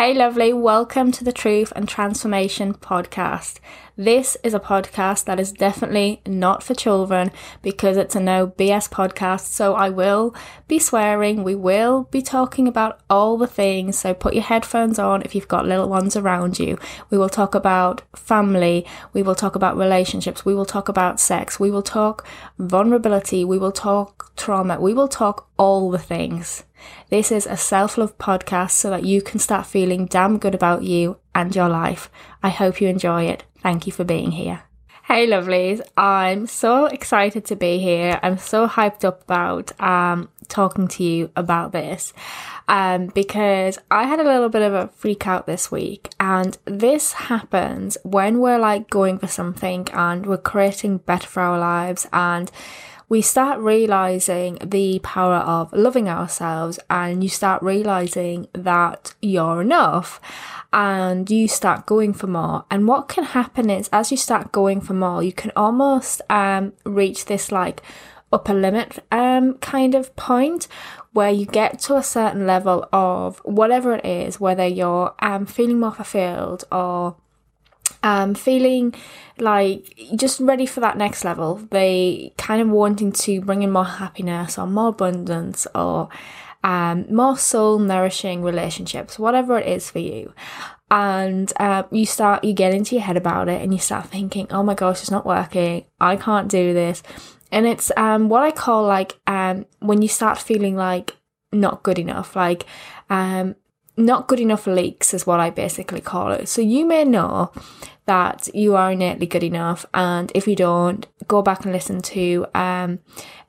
Hey, 0.00 0.14
lovely, 0.14 0.52
welcome 0.52 1.10
to 1.10 1.24
the 1.24 1.32
Truth 1.32 1.72
and 1.74 1.88
Transformation 1.88 2.72
podcast. 2.72 3.58
This 3.96 4.36
is 4.44 4.54
a 4.54 4.60
podcast 4.60 5.24
that 5.24 5.40
is 5.40 5.50
definitely 5.50 6.22
not 6.24 6.62
for 6.62 6.72
children 6.72 7.32
because 7.62 7.96
it's 7.96 8.14
a 8.14 8.20
no 8.20 8.46
BS 8.46 8.88
podcast. 8.88 9.46
So 9.46 9.74
I 9.74 9.88
will 9.88 10.36
be 10.68 10.78
swearing, 10.78 11.42
we 11.42 11.56
will 11.56 12.04
be 12.12 12.22
talking 12.22 12.68
about 12.68 13.00
all 13.10 13.36
the 13.36 13.48
things. 13.48 13.98
So 13.98 14.14
put 14.14 14.34
your 14.34 14.44
headphones 14.44 15.00
on 15.00 15.22
if 15.22 15.34
you've 15.34 15.48
got 15.48 15.66
little 15.66 15.88
ones 15.88 16.14
around 16.14 16.60
you. 16.60 16.78
We 17.10 17.18
will 17.18 17.28
talk 17.28 17.56
about 17.56 18.02
family, 18.14 18.86
we 19.12 19.24
will 19.24 19.34
talk 19.34 19.56
about 19.56 19.76
relationships, 19.76 20.44
we 20.44 20.54
will 20.54 20.64
talk 20.64 20.88
about 20.88 21.18
sex, 21.18 21.58
we 21.58 21.72
will 21.72 21.82
talk 21.82 22.24
vulnerability, 22.56 23.44
we 23.44 23.58
will 23.58 23.72
talk 23.72 24.30
trauma, 24.36 24.80
we 24.80 24.94
will 24.94 25.08
talk 25.08 25.47
all 25.58 25.90
the 25.90 25.98
things. 25.98 26.64
This 27.10 27.30
is 27.30 27.46
a 27.46 27.56
self 27.56 27.98
love 27.98 28.16
podcast 28.16 28.70
so 28.70 28.90
that 28.90 29.04
you 29.04 29.20
can 29.20 29.38
start 29.38 29.66
feeling 29.66 30.06
damn 30.06 30.38
good 30.38 30.54
about 30.54 30.82
you 30.82 31.18
and 31.34 31.54
your 31.54 31.68
life. 31.68 32.10
I 32.42 32.48
hope 32.48 32.80
you 32.80 32.88
enjoy 32.88 33.24
it. 33.24 33.44
Thank 33.60 33.86
you 33.86 33.92
for 33.92 34.04
being 34.04 34.30
here. 34.30 34.62
Hey 35.04 35.26
lovelies, 35.26 35.80
I'm 35.96 36.46
so 36.46 36.84
excited 36.84 37.46
to 37.46 37.56
be 37.56 37.78
here. 37.78 38.20
I'm 38.22 38.36
so 38.36 38.68
hyped 38.68 39.04
up 39.04 39.22
about 39.22 39.72
um, 39.80 40.28
talking 40.48 40.86
to 40.88 41.02
you 41.02 41.30
about 41.34 41.72
this 41.72 42.12
um, 42.68 43.06
because 43.06 43.78
I 43.90 44.04
had 44.04 44.20
a 44.20 44.24
little 44.24 44.50
bit 44.50 44.60
of 44.60 44.74
a 44.74 44.88
freak 44.88 45.26
out 45.26 45.46
this 45.46 45.70
week, 45.70 46.10
and 46.20 46.58
this 46.66 47.14
happens 47.14 47.96
when 48.02 48.40
we're 48.40 48.58
like 48.58 48.90
going 48.90 49.18
for 49.18 49.28
something 49.28 49.88
and 49.94 50.26
we're 50.26 50.36
creating 50.36 50.98
better 50.98 51.26
for 51.26 51.40
our 51.40 51.58
lives 51.58 52.06
and 52.12 52.50
we 53.08 53.22
start 53.22 53.58
realizing 53.58 54.58
the 54.64 54.98
power 54.98 55.36
of 55.36 55.72
loving 55.72 56.08
ourselves 56.08 56.78
and 56.90 57.22
you 57.22 57.28
start 57.28 57.62
realizing 57.62 58.48
that 58.52 59.14
you're 59.22 59.62
enough 59.62 60.20
and 60.72 61.30
you 61.30 61.48
start 61.48 61.86
going 61.86 62.12
for 62.12 62.26
more. 62.26 62.64
And 62.70 62.86
what 62.86 63.08
can 63.08 63.24
happen 63.24 63.70
is 63.70 63.88
as 63.92 64.10
you 64.10 64.18
start 64.18 64.52
going 64.52 64.82
for 64.82 64.92
more, 64.92 65.22
you 65.22 65.32
can 65.32 65.52
almost 65.56 66.20
um, 66.28 66.74
reach 66.84 67.24
this 67.24 67.50
like 67.50 67.82
upper 68.30 68.52
limit 68.52 69.02
um, 69.10 69.54
kind 69.54 69.94
of 69.94 70.14
point 70.14 70.68
where 71.12 71.30
you 71.30 71.46
get 71.46 71.78
to 71.78 71.96
a 71.96 72.02
certain 72.02 72.46
level 72.46 72.86
of 72.92 73.38
whatever 73.38 73.94
it 73.94 74.04
is, 74.04 74.38
whether 74.38 74.66
you're 74.66 75.14
um, 75.20 75.46
feeling 75.46 75.80
more 75.80 75.92
fulfilled 75.92 76.64
or 76.70 77.16
um, 78.02 78.34
feeling 78.34 78.94
like 79.38 79.94
just 80.16 80.40
ready 80.40 80.66
for 80.66 80.80
that 80.80 80.96
next 80.96 81.24
level. 81.24 81.56
They 81.70 82.32
kind 82.36 82.60
of 82.60 82.68
wanting 82.68 83.12
to 83.12 83.40
bring 83.40 83.62
in 83.62 83.70
more 83.70 83.84
happiness 83.84 84.58
or 84.58 84.66
more 84.66 84.88
abundance 84.88 85.66
or 85.74 86.08
um, 86.64 87.06
more 87.12 87.36
soul 87.36 87.78
nourishing 87.78 88.42
relationships, 88.42 89.18
whatever 89.18 89.58
it 89.58 89.66
is 89.66 89.90
for 89.90 90.00
you. 90.00 90.32
And 90.90 91.52
uh, 91.60 91.84
you 91.90 92.06
start, 92.06 92.44
you 92.44 92.52
get 92.54 92.72
into 92.72 92.94
your 92.94 93.04
head 93.04 93.16
about 93.16 93.48
it 93.48 93.60
and 93.62 93.72
you 93.72 93.78
start 93.78 94.06
thinking, 94.06 94.46
oh 94.50 94.62
my 94.62 94.74
gosh, 94.74 95.02
it's 95.02 95.10
not 95.10 95.26
working. 95.26 95.84
I 96.00 96.16
can't 96.16 96.48
do 96.48 96.72
this. 96.72 97.02
And 97.52 97.66
it's 97.66 97.92
um, 97.96 98.28
what 98.28 98.42
I 98.42 98.50
call 98.50 98.84
like 98.84 99.18
um, 99.26 99.66
when 99.80 100.02
you 100.02 100.08
start 100.08 100.38
feeling 100.38 100.76
like 100.76 101.16
not 101.52 101.82
good 101.82 101.98
enough, 101.98 102.36
like 102.36 102.64
um, 103.10 103.54
not 103.98 104.28
good 104.28 104.40
enough 104.40 104.66
leaks 104.66 105.12
is 105.12 105.26
what 105.26 105.40
I 105.40 105.50
basically 105.50 106.00
call 106.00 106.32
it. 106.32 106.48
So 106.48 106.62
you 106.62 106.86
may 106.86 107.04
know 107.04 107.52
that 108.06 108.48
you 108.54 108.74
are 108.74 108.92
innately 108.92 109.26
good 109.26 109.42
enough, 109.42 109.84
and 109.92 110.32
if 110.34 110.48
you 110.48 110.56
don't, 110.56 111.06
go 111.26 111.42
back 111.42 111.64
and 111.64 111.72
listen 111.72 112.00
to 112.00 112.46
um, 112.54 113.00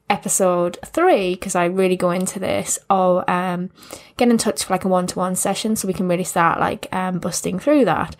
episode 0.10 0.78
three 0.86 1.36
because 1.36 1.56
I 1.56 1.66
really 1.66 1.96
go 1.96 2.12
into 2.12 2.40
this, 2.40 2.80
or 2.90 3.30
um, 3.30 3.70
get 4.18 4.30
in 4.30 4.38
touch 4.38 4.66
for 4.66 4.74
like 4.74 4.84
a 4.84 4.90
one 4.90 5.08
to 5.08 5.20
one 5.20 5.36
session 5.36 5.76
so 5.76 5.88
we 5.88 5.94
can 5.94 6.10
really 6.10 6.26
start 6.26 6.60
like 6.60 6.94
um, 6.94 7.20
busting 7.20 7.60
through 7.60 7.86
that. 7.86 8.16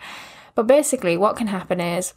But 0.54 0.66
basically, 0.66 1.16
what 1.16 1.36
can 1.36 1.48
happen 1.48 1.80
is 1.80 2.14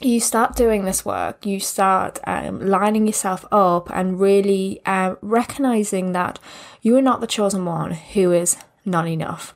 you 0.00 0.20
start 0.20 0.54
doing 0.54 0.84
this 0.84 1.04
work, 1.04 1.44
you 1.46 1.58
start 1.58 2.18
um, 2.24 2.60
lining 2.60 3.06
yourself 3.06 3.44
up 3.50 3.90
and 3.90 4.20
really 4.20 4.80
uh, 4.86 5.16
recognizing 5.22 6.12
that 6.12 6.38
you 6.82 6.96
are 6.96 7.02
not 7.02 7.20
the 7.20 7.26
chosen 7.26 7.64
one 7.64 7.92
who 7.92 8.32
is 8.32 8.56
not 8.88 9.06
enough. 9.08 9.54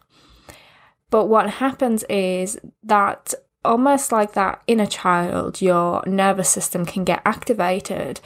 But 1.11 1.27
what 1.27 1.51
happens 1.51 2.05
is 2.05 2.59
that 2.83 3.35
almost 3.65 4.13
like 4.13 4.33
that 4.33 4.63
inner 4.67 4.87
child, 4.87 5.61
your 5.61 6.03
nervous 6.07 6.49
system 6.49 6.87
can 6.87 7.05
get 7.05 7.23
activated 7.25 8.21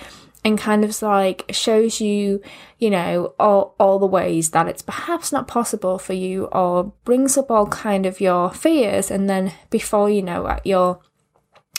and 0.45 0.57
kind 0.57 0.85
of 0.85 1.03
like 1.03 1.45
shows 1.51 2.01
you, 2.01 2.41
you 2.79 2.89
know, 2.89 3.35
all, 3.41 3.75
all 3.81 3.99
the 3.99 4.07
ways 4.07 4.51
that 4.51 4.69
it's 4.69 4.83
perhaps 4.83 5.33
not 5.33 5.49
possible 5.49 5.99
for 5.99 6.13
you 6.13 6.45
or 6.47 6.93
brings 7.05 7.37
up 7.37 7.51
all 7.51 7.67
kind 7.67 8.07
of 8.07 8.21
your 8.21 8.51
fears. 8.53 9.11
And 9.11 9.29
then 9.29 9.53
before 9.71 10.09
you 10.09 10.23
know 10.23 10.47
it, 10.47 10.61
you're, 10.65 11.01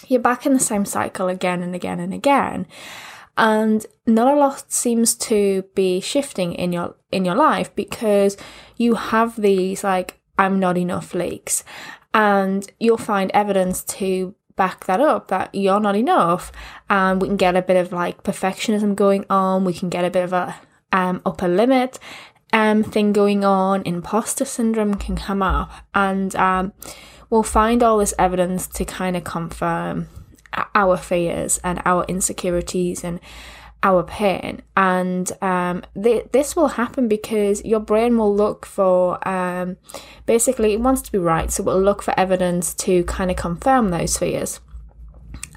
you're 0.08 0.20
back 0.20 0.46
in 0.46 0.54
the 0.54 0.60
same 0.60 0.84
cycle 0.84 1.30
again 1.30 1.64
and 1.64 1.74
again 1.74 2.02
and 2.02 2.14
again 2.14 2.68
and 3.38 3.86
not 4.06 4.34
a 4.34 4.40
lot 4.40 4.72
seems 4.72 5.16
to 5.16 5.64
be 5.76 6.00
shifting 6.00 6.54
in 6.54 6.74
your 6.74 6.96
in 7.12 7.24
your 7.24 7.36
life 7.36 7.74
because 7.76 8.36
you 8.76 8.96
have 8.96 9.40
these 9.40 9.84
like 9.84 10.20
I'm 10.38 10.60
not 10.60 10.78
enough 10.78 11.14
leaks. 11.14 11.64
And 12.14 12.70
you'll 12.80 12.98
find 12.98 13.30
evidence 13.34 13.84
to 13.84 14.34
back 14.56 14.86
that 14.86 15.00
up 15.00 15.28
that 15.28 15.54
you're 15.54 15.80
not 15.80 15.96
enough. 15.96 16.52
And 16.90 17.22
we 17.22 17.28
can 17.28 17.38
get 17.38 17.56
a 17.56 17.62
bit 17.62 17.78
of 17.78 17.92
like 17.92 18.24
perfectionism 18.24 18.96
going 18.96 19.26
on. 19.30 19.66
We 19.66 19.74
can 19.74 19.90
get 19.90 20.06
a 20.06 20.10
bit 20.10 20.24
of 20.24 20.34
a 20.34 20.56
um, 20.92 21.22
upper 21.26 21.48
limit 21.48 22.00
um, 22.54 22.84
thing 22.84 23.14
going 23.14 23.46
on. 23.46 23.84
Imposter 23.84 24.46
syndrome 24.46 24.96
can 24.96 25.16
come 25.16 25.44
up. 25.44 25.72
And 25.94 26.36
um, 26.36 26.74
we'll 27.30 27.44
find 27.44 27.84
all 27.84 28.00
this 28.00 28.16
evidence 28.18 28.68
to 28.68 28.86
kind 28.86 29.16
of 29.16 29.24
confirm 29.24 30.08
our 30.76 30.98
fears 30.98 31.60
and 31.64 31.82
our 31.86 32.06
insecurities 32.06 33.04
and 33.04 33.20
our 33.84 34.04
pain. 34.04 34.62
And 34.76 35.32
um, 35.42 35.84
th- 36.02 36.28
this 36.32 36.56
will 36.56 36.70
happen 36.70 37.08
because 37.08 37.64
your 37.64 37.80
brain 37.80 38.18
will 38.18 38.36
look 38.36 38.66
for 38.66 39.26
um, 39.28 39.78
basically, 40.26 40.74
it 40.74 40.82
wants 40.82 41.02
to 41.04 41.12
be 41.12 41.18
right. 41.18 41.52
So 41.52 41.64
it 41.64 41.66
will 41.68 41.82
look 41.82 42.02
for 42.02 42.18
evidence 42.20 42.74
to 42.76 43.04
kind 43.04 43.30
of 43.30 43.38
confirm 43.38 43.90
those 43.90 44.18
fears. 44.18 44.60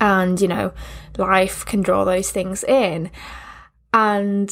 And, 0.01 0.41
you 0.41 0.49
know, 0.49 0.73
life 1.19 1.65
can 1.65 1.83
draw 1.83 2.05
those 2.05 2.31
things 2.31 2.65
in. 2.65 3.11
And 3.93 4.49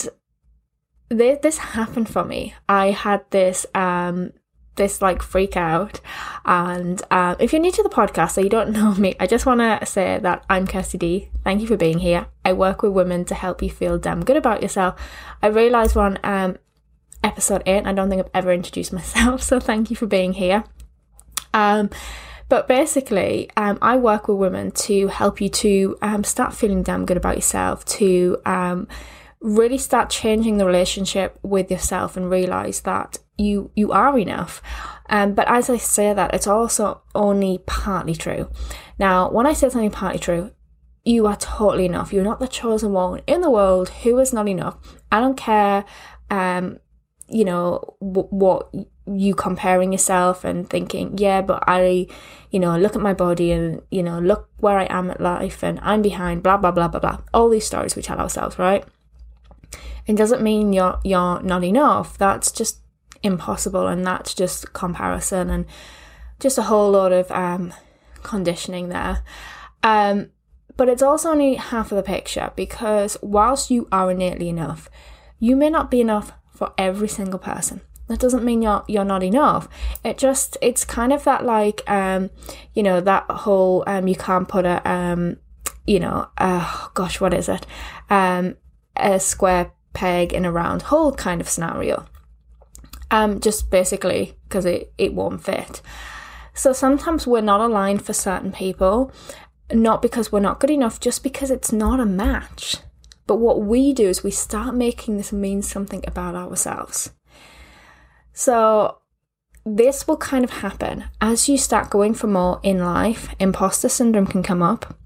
th- 1.11 1.41
this 1.43 1.59
happened 1.59 2.09
for 2.09 2.25
me. 2.25 2.55
I 2.69 2.91
had 2.91 3.25
this 3.31 3.67
um, 3.75 4.33
this 4.79 5.03
like 5.03 5.23
freak 5.23 5.57
out. 5.57 6.01
And 6.47 7.03
um, 7.11 7.37
if 7.39 7.53
you're 7.53 7.61
new 7.61 7.73
to 7.73 7.83
the 7.83 7.91
podcast 7.91 8.33
so 8.33 8.41
you 8.41 8.49
don't 8.49 8.71
know 8.79 8.95
me, 8.95 9.15
I 9.21 9.27
just 9.27 9.45
want 9.45 9.61
to 9.61 9.85
say 9.85 10.19
that 10.19 10.45
I'm 10.49 10.67
Kirsty 10.67 10.97
D. 10.97 11.31
Thank 11.45 11.61
you 11.61 11.67
for 11.67 11.77
being 11.77 11.99
here. 11.99 12.29
I 12.45 12.55
work 12.55 12.83
with 12.83 12.93
women 12.93 13.27
to 13.27 13.35
help 13.35 13.63
you 13.63 13.69
feel 13.69 13.99
damn 13.99 14.25
good 14.25 14.39
about 14.39 14.63
yourself. 14.63 14.99
I 15.43 15.49
realised 15.49 15.95
we're 15.95 16.17
um, 16.25 16.57
episode 17.23 17.63
8, 17.67 17.87
I 17.87 17.93
don't 17.93 18.09
think 18.09 18.25
I've 18.25 18.31
ever 18.33 18.53
introduced 18.53 18.93
myself, 18.95 19.43
so 19.43 19.61
thank 19.61 19.91
you 19.91 19.97
for 19.97 20.07
being 20.07 20.33
here. 20.33 20.65
Um, 21.53 21.91
but 22.49 22.67
basically, 22.67 23.51
um, 23.57 23.79
I 23.83 23.97
work 23.97 24.29
with 24.29 24.39
women 24.39 24.71
to 24.71 25.09
help 25.09 25.41
you 25.41 25.51
to 25.51 25.99
um, 26.01 26.25
start 26.25 26.55
feeling 26.55 26.83
damn 26.83 27.05
good 27.05 27.19
about 27.19 27.37
yourself, 27.37 27.85
to 27.87 28.39
um, 28.47 28.89
really 29.41 29.79
start 29.79 30.09
changing 30.09 30.57
the 30.57 30.65
relationship 30.65 31.39
with 31.43 31.71
yourself 31.71 32.17
and 32.17 32.31
realize 32.31 32.81
that 32.83 33.19
you 33.39 33.71
you 33.75 33.93
are 33.93 34.19
enough. 34.19 34.61
Um, 35.09 35.33
but 35.33 35.49
as 35.49 35.71
I 35.71 35.79
say 35.79 36.13
that, 36.13 36.35
it's 36.35 36.47
also 36.47 37.01
only 37.15 37.61
partly 37.67 38.15
true. 38.15 38.51
Now, 38.99 39.31
when 39.31 39.47
I 39.47 39.55
say 39.55 39.67
it's 39.67 39.77
only 39.77 39.89
partly 39.89 40.19
true, 40.19 40.51
you 41.05 41.27
are 41.27 41.37
totally 41.37 41.87
enough. 41.87 42.13
You're 42.13 42.25
not 42.25 42.41
the 42.41 42.49
chosen 42.49 42.93
one 42.93 43.23
in 43.27 43.41
the 43.41 43.51
world 43.51 43.89
who 43.89 44.19
is 44.19 44.33
not 44.33 44.49
enough. 44.49 44.77
I 45.11 45.21
don't 45.21 45.37
care, 45.37 45.87
um, 46.29 46.79
you 47.29 47.47
know, 47.47 47.97
w- 48.01 48.29
what 48.29 48.71
you 49.07 49.35
comparing 49.35 49.93
yourself 49.93 50.45
and 50.45 50.69
thinking, 50.69 51.17
yeah, 51.17 51.41
but 51.41 51.65
I, 51.67 52.09
you 52.51 52.61
know, 52.61 52.77
look 52.77 52.95
at 52.95 53.01
my 53.01 53.15
body 53.15 53.53
and, 53.53 53.81
you 53.91 54.03
know, 54.03 54.19
look 54.19 54.51
where 54.59 54.79
I 54.79 54.87
am 54.91 55.11
at 55.11 55.21
life 55.21 55.63
and 55.63 55.81
I'm 55.81 56.03
behind, 56.03 56.43
blah, 56.43 56.59
blah, 56.59 56.73
blah, 56.73 56.89
blah, 56.89 57.01
blah. 57.01 57.21
All 57.33 57.49
these 57.49 57.67
stories 57.67 57.97
we 57.97 58.03
tell 58.03 58.19
ourselves, 58.19 58.59
right? 58.59 58.85
It 60.07 60.17
doesn't 60.17 60.43
mean 60.43 60.75
you're, 60.75 60.99
you're 61.05 61.41
not 61.41 61.65
enough. 61.65 62.19
That's 62.19 62.53
just 62.53 62.81
impossible 63.23 63.87
and 63.87 64.07
that's 64.07 64.35
just 64.35 64.73
comparison 64.73 65.51
and 65.51 65.67
just 66.41 66.59
a 66.59 66.63
whole 66.63 66.91
lot 66.91 67.13
of 67.13 67.31
um, 67.31 67.73
conditioning 68.23 68.89
there. 68.89 69.25
Um, 69.83 70.31
but 70.77 70.89
it's 70.89 71.03
also 71.03 71.31
only 71.31 71.55
half 71.55 71.91
of 71.91 71.97
the 71.97 72.03
picture 72.03 72.53
because 72.55 73.17
whilst 73.21 73.71
you 73.71 73.89
are 73.91 74.11
innately 74.11 74.49
enough, 74.49 74.89
you 75.39 75.57
may 75.57 75.71
not 75.71 75.91
be 75.91 76.01
enough 76.01 76.33
for 76.51 76.73
every 76.79 77.09
single 77.09 77.39
person. 77.39 77.81
That 78.09 78.21
doesn't 78.21 78.45
mean 78.45 78.63
you're 78.63 78.85
you're 78.89 79.05
not 79.05 79.23
enough. 79.23 79.69
It 80.03 80.17
just 80.17 80.57
it's 80.63 80.85
kind 80.85 81.13
of 81.13 81.25
that 81.25 81.45
like 81.45 81.83
um, 81.91 82.31
you 82.75 82.83
know 82.83 83.01
that 83.01 83.25
whole 83.31 83.85
um, 83.87 84.09
you 84.09 84.15
can't 84.15 84.49
put 84.49 84.65
a 84.65 84.89
um, 84.91 85.37
you 85.87 86.01
know 86.01 86.29
uh, 86.39 86.89
gosh 86.95 87.21
what 87.21 87.35
is 87.35 87.49
it 87.49 87.67
um, 88.09 88.57
a 88.97 89.21
square 89.21 89.73
peg 89.93 90.33
in 90.33 90.45
a 90.45 90.53
round 90.53 90.83
hole 90.83 91.13
kind 91.13 91.41
of 91.41 91.49
scenario 91.49 92.07
um, 93.11 93.41
just 93.41 93.71
basically 93.71 94.37
because 94.45 94.65
it, 94.65 94.93
it 94.99 95.15
won't 95.15 95.43
fit. 95.43 95.83
So 96.55 96.73
sometimes 96.73 97.27
we're 97.27 97.41
not 97.41 97.61
aligned 97.61 98.05
for 98.05 98.13
certain 98.13 98.53
people, 98.53 99.13
not 99.73 100.03
because 100.03 100.33
we're 100.33 100.41
not 100.41 100.61
good 100.61 100.71
enough, 100.71 101.01
just 101.01 101.23
because 101.23 101.51
it's 101.51 101.73
not 101.73 102.01
a 102.01 102.07
match. 102.07 102.77
But 103.27 103.37
what 103.37 103.61
we 103.61 103.93
do 103.93 104.09
is 104.09 104.25
we 104.25 104.31
start 104.31 104.75
making 104.75 105.17
this 105.17 105.33
mean 105.33 105.63
something 105.63 106.03
about 106.07 106.35
ourselves. 106.35 107.13
So 108.33 108.99
this 109.65 110.09
will 110.09 110.17
kind 110.17 110.45
of 110.45 110.51
happen 110.51 111.05
as 111.21 111.49
you 111.49 111.59
start 111.59 111.91
going 111.91 112.15
for 112.15 112.27
more 112.27 112.59
in 112.63 112.79
life. 112.79 113.29
Imposter 113.39 113.89
syndrome 113.89 114.27
can 114.27 114.43
come 114.43 114.63
up, 114.63 114.97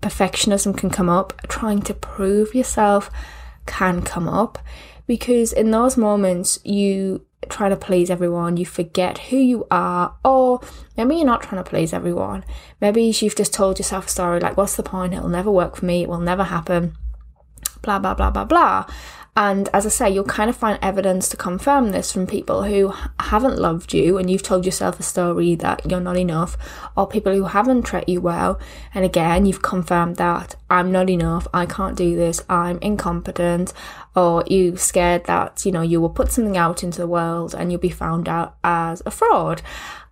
perfectionism 0.00 0.76
can 0.76 0.90
come 0.90 1.08
up, 1.08 1.40
trying 1.48 1.82
to 1.82 1.94
prove 1.94 2.54
yourself 2.54 3.10
can 3.66 4.00
come 4.00 4.28
up 4.28 4.58
because 5.06 5.52
in 5.52 5.70
those 5.70 5.96
moments 5.96 6.58
you 6.64 7.26
try 7.48 7.68
to 7.68 7.76
please 7.76 8.10
everyone, 8.10 8.56
you 8.56 8.66
forget 8.66 9.18
who 9.18 9.36
you 9.36 9.66
are, 9.70 10.16
or 10.24 10.60
maybe 10.96 11.16
you're 11.16 11.26
not 11.26 11.42
trying 11.42 11.62
to 11.62 11.68
please 11.68 11.92
everyone. 11.92 12.44
Maybe 12.80 13.04
you've 13.04 13.36
just 13.36 13.52
told 13.52 13.78
yourself 13.78 14.06
a 14.06 14.10
story 14.10 14.40
like, 14.40 14.56
what's 14.56 14.76
the 14.76 14.82
point? 14.82 15.14
It'll 15.14 15.28
never 15.28 15.50
work 15.50 15.76
for 15.76 15.84
me, 15.84 16.02
it 16.02 16.08
will 16.08 16.20
never 16.20 16.44
happen, 16.44 16.96
blah, 17.82 17.98
blah, 17.98 18.14
blah, 18.14 18.30
blah, 18.30 18.44
blah. 18.44 18.86
And 19.38 19.68
as 19.74 19.84
I 19.84 19.90
say, 19.90 20.10
you'll 20.10 20.24
kind 20.24 20.48
of 20.48 20.56
find 20.56 20.78
evidence 20.80 21.28
to 21.28 21.36
confirm 21.36 21.90
this 21.90 22.10
from 22.10 22.26
people 22.26 22.62
who 22.62 22.94
haven't 23.20 23.58
loved 23.58 23.92
you 23.92 24.16
and 24.16 24.30
you've 24.30 24.42
told 24.42 24.64
yourself 24.64 24.98
a 24.98 25.02
story 25.02 25.54
that 25.56 25.88
you're 25.90 26.00
not 26.00 26.16
enough, 26.16 26.56
or 26.96 27.06
people 27.06 27.34
who 27.34 27.44
haven't 27.44 27.82
treated 27.82 28.10
you 28.10 28.22
well. 28.22 28.58
And 28.94 29.04
again, 29.04 29.44
you've 29.44 29.60
confirmed 29.60 30.16
that 30.16 30.54
I'm 30.70 30.90
not 30.90 31.10
enough, 31.10 31.46
I 31.52 31.66
can't 31.66 31.96
do 31.96 32.16
this, 32.16 32.42
I'm 32.48 32.78
incompetent, 32.78 33.74
or 34.14 34.42
you're 34.46 34.78
scared 34.78 35.26
that, 35.26 35.66
you 35.66 35.72
know, 35.72 35.82
you 35.82 36.00
will 36.00 36.08
put 36.08 36.32
something 36.32 36.56
out 36.56 36.82
into 36.82 36.98
the 36.98 37.06
world 37.06 37.54
and 37.54 37.70
you'll 37.70 37.78
be 37.78 37.90
found 37.90 38.30
out 38.30 38.56
as 38.64 39.02
a 39.04 39.10
fraud 39.10 39.60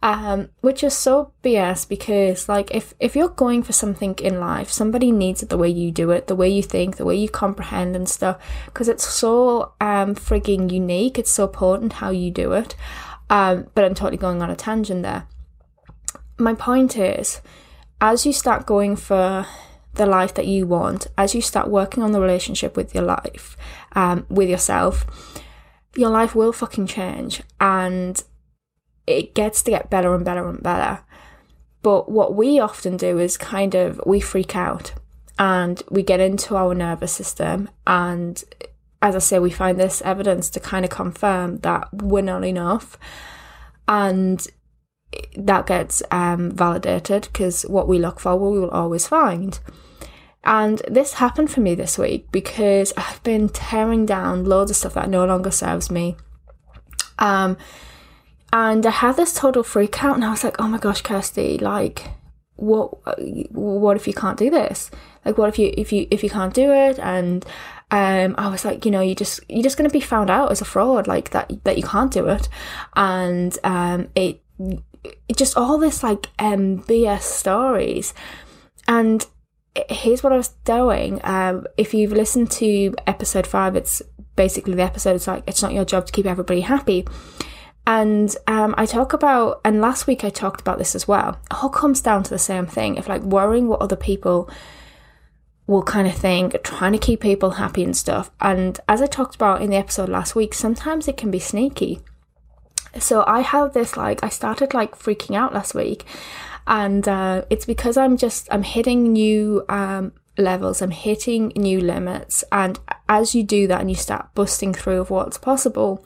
um, 0.05 0.51
which 0.61 0.85
is 0.85 0.93
so 0.93 1.33
BS 1.43 1.89
because 1.89 2.47
like 2.47 2.75
if 2.75 2.93
if 3.01 3.17
you're 3.17 3.31
going 3.31 3.63
for 3.63 3.73
something 3.73 4.15
in 4.17 4.39
life, 4.39 4.71
somebody 4.71 5.11
needs 5.11 5.43
it 5.43 5.49
the 5.49 5.57
way 5.57 5.71
you 5.71 5.91
do 5.91 6.11
it, 6.11 6.27
the 6.27 6.37
way 6.37 6.47
you 6.47 6.63
think, 6.63 6.99
the 6.99 7.07
way 7.07 7.17
you 7.17 7.31
comprehend 7.31 7.97
and 7.97 8.07
stuff, 8.07 8.39
because 8.67 8.87
it's 8.87 9.07
so 9.07 9.73
um 9.81 10.15
frigging 10.15 10.71
unique. 10.71 11.19
It's 11.19 11.31
so 11.31 11.45
important 11.45 11.95
how 11.95 12.11
you 12.11 12.31
do 12.31 12.53
it. 12.53 12.77
Um, 13.31 13.69
but 13.75 13.83
I'm 13.83 13.95
totally 13.95 14.19
going 14.19 14.43
on 14.43 14.51
a 14.51 14.57
tangent 14.57 15.03
there. 15.05 15.27
My 16.39 16.53
point 16.53 16.99
is, 16.99 17.41
as 17.99 18.27
you 18.27 18.35
start 18.35 18.67
going 18.67 18.97
for 18.97 19.47
the 19.95 20.05
life 20.05 20.35
that 20.35 20.47
you 20.47 20.67
want, 20.67 21.07
as 21.17 21.35
you 21.35 21.41
start 21.41 21.69
working 21.71 22.03
on 22.03 22.13
the 22.13 22.21
relationship 22.21 22.77
with 22.77 22.95
your 22.95 23.05
life, 23.05 23.57
um, 23.93 24.27
with 24.29 24.51
yourself, 24.51 25.07
your 25.97 26.11
life 26.11 26.35
will 26.35 26.53
fucking 26.53 26.89
change 26.89 27.43
and 27.59 28.23
it 29.07 29.35
gets 29.35 29.63
to 29.63 29.71
get 29.71 29.91
better 29.91 30.15
and 30.15 30.25
better 30.25 30.49
and 30.49 30.63
better. 30.63 31.03
But 31.83 32.11
what 32.11 32.35
we 32.35 32.59
often 32.59 32.97
do 32.97 33.19
is 33.19 33.37
kind 33.37 33.75
of 33.75 34.01
we 34.07 34.21
freak 34.21 34.57
out 34.57 34.93
and 35.39 35.83
we 35.91 36.03
get 36.03 36.21
into 36.21 36.57
our 36.57 36.75
nervous 36.75 37.13
system 37.13 37.69
and 37.87 38.43
as 39.05 39.15
I 39.15 39.19
say, 39.19 39.39
we 39.39 39.51
find 39.51 39.79
this 39.79 40.01
evidence 40.01 40.49
to 40.49 40.61
kind 40.61 40.83
of 40.83 40.91
confirm 40.91 41.59
that 41.59 41.93
we're 41.93 42.23
not 42.23 42.43
enough. 42.43 42.99
And 43.87 44.45
that 45.37 45.67
gets 45.67 46.03
um, 46.11 46.53
validated 46.53 47.29
because 47.31 47.65
what 47.65 47.87
we 47.87 47.99
look 47.99 48.19
for, 48.19 48.35
we 48.35 48.59
will 48.59 48.71
always 48.71 49.07
find. 49.07 49.61
And 50.43 50.81
this 50.89 51.15
happened 51.15 51.51
for 51.51 51.61
me 51.61 51.75
this 51.75 51.99
week 51.99 52.33
because 52.33 52.95
I've 52.97 53.23
been 53.23 53.51
tearing 53.51 54.07
down 54.07 54.47
loads 54.47 54.71
of 54.71 54.79
stuff 54.79 54.95
that 54.95 55.11
no 55.11 55.27
longer 55.27 55.51
serves 55.51 55.91
me. 55.91 56.17
Um, 57.19 57.59
and 58.55 58.87
I 58.87 58.91
had 58.91 59.17
this 59.17 59.35
total 59.35 59.65
freak 59.65 60.05
out, 60.05 60.15
and 60.15 60.25
I 60.25 60.31
was 60.31 60.45
like, 60.45 60.55
"Oh 60.61 60.69
my 60.69 60.79
gosh, 60.79 61.03
Kirsty! 61.03 61.59
Like, 61.59 62.13
what? 62.55 62.89
What 63.51 63.97
if 63.97 64.07
you 64.07 64.15
can't 64.15 64.39
do 64.39 64.49
this? 64.49 64.93
Like, 65.25 65.37
what 65.37 65.49
if 65.49 65.59
you 65.59 65.75
if 65.77 65.93
you 65.93 66.07
if 66.13 66.23
you 66.23 66.31
can't 66.31 66.55
do 66.55 66.71
it?" 66.71 67.01
And 67.01 67.45
um, 67.91 68.37
I 68.39 68.49
was 68.49 68.65
like, 68.65 68.85
you 68.85 68.93
know, 68.93 69.01
you 69.01 69.17
just 69.17 69.41
you're 69.49 69.65
just 69.65 69.77
to 69.77 69.89
be 69.89 69.99
found 69.99 70.31
out 70.31 70.53
as 70.53 70.61
a 70.61 70.65
fraud, 70.65 71.09
like 71.09 71.31
that 71.31 71.51
that 71.65 71.77
you 71.77 71.83
can't 71.83 72.13
do 72.13 72.29
it, 72.29 72.49
and 72.95 73.59
um, 73.65 74.07
it, 74.15 74.41
it 75.29 75.37
just 75.37 75.57
all 75.57 75.77
this 75.77 76.05
like 76.05 76.29
um 76.39 76.79
BS 76.85 77.23
stories, 77.23 78.15
and 78.87 79.27
here's 79.91 80.23
what 80.23 80.33
I 80.33 80.37
was 80.37 80.51
doing. 80.65 81.21
Um, 81.25 81.67
if 81.77 81.93
you've 81.93 82.13
listened 82.13 82.53
to 82.53 82.95
episode 83.09 83.49
five, 83.49 83.75
it's 83.75 84.01
basically 84.37 84.75
the 84.75 84.85
episode. 84.85 85.17
It's 85.17 85.27
like 85.27 85.43
it's 85.49 85.61
not 85.61 85.73
your 85.73 85.85
job 85.85 86.07
to 86.07 86.13
keep 86.13 86.27
everybody 86.27 86.61
happy. 86.61 87.05
And 87.87 88.35
um, 88.47 88.75
I 88.79 88.87
talk 88.87 89.13
about, 89.13 89.61
and 89.65 89.81
last 89.81 90.07
week 90.07 90.25
I 90.25 90.31
talked 90.31 90.61
about 90.61 90.79
this 90.79 90.95
as 90.95 91.07
well. 91.07 91.39
It 91.51 91.63
all 91.63 91.69
comes 91.69 92.01
down 92.01 92.23
to 92.23 92.31
the 92.31 92.39
same 92.39 92.67
thing 92.67 92.99
of 92.99 93.09
like 93.09 93.23
worrying 93.23 93.69
what 93.69 93.83
other 93.83 93.97
people 93.97 94.49
will 95.67 95.83
kind 95.83 96.07
of 96.07 96.15
think, 96.15 96.63
trying 96.63 96.93
to 96.93 96.99
keep 96.99 97.21
people 97.21 97.53
happy 97.53 97.85
and 97.85 97.97
stuff. 97.97 98.31
And 98.41 98.81
as 98.89 99.03
I 99.03 99.07
talked 99.07 99.35
about 99.35 99.63
in 99.63 99.71
the 99.71 99.77
episode 99.77 100.09
last 100.09 100.35
week, 100.35 100.55
sometimes 100.55 101.09
it 101.09 101.17
can 101.17 101.31
be 101.31 101.39
sneaky. 101.39 102.01
So 102.99 103.25
I 103.27 103.41
have 103.41 103.73
this 103.73 103.97
like, 103.97 104.23
I 104.23 104.29
started 104.29 104.73
like 104.73 104.99
freaking 104.99 105.35
out 105.35 105.53
last 105.53 105.75
week, 105.75 106.05
and 106.67 107.07
uh, 107.09 107.45
it's 107.51 107.65
because 107.67 107.97
I'm 107.97 108.17
just, 108.17 108.49
I'm 108.51 108.63
hitting 108.63 109.13
new 109.13 109.65
um, 109.69 110.13
levels, 110.39 110.81
I'm 110.81 110.91
hitting 110.93 111.53
new 111.57 111.81
limits. 111.81 112.45
And 112.53 112.79
as 113.09 113.35
you 113.35 113.43
do 113.43 113.67
that 113.67 113.81
and 113.81 113.91
you 113.91 113.97
start 113.97 114.35
busting 114.35 114.75
through 114.75 115.01
of 115.01 115.11
what's 115.11 115.39
possible, 115.39 116.05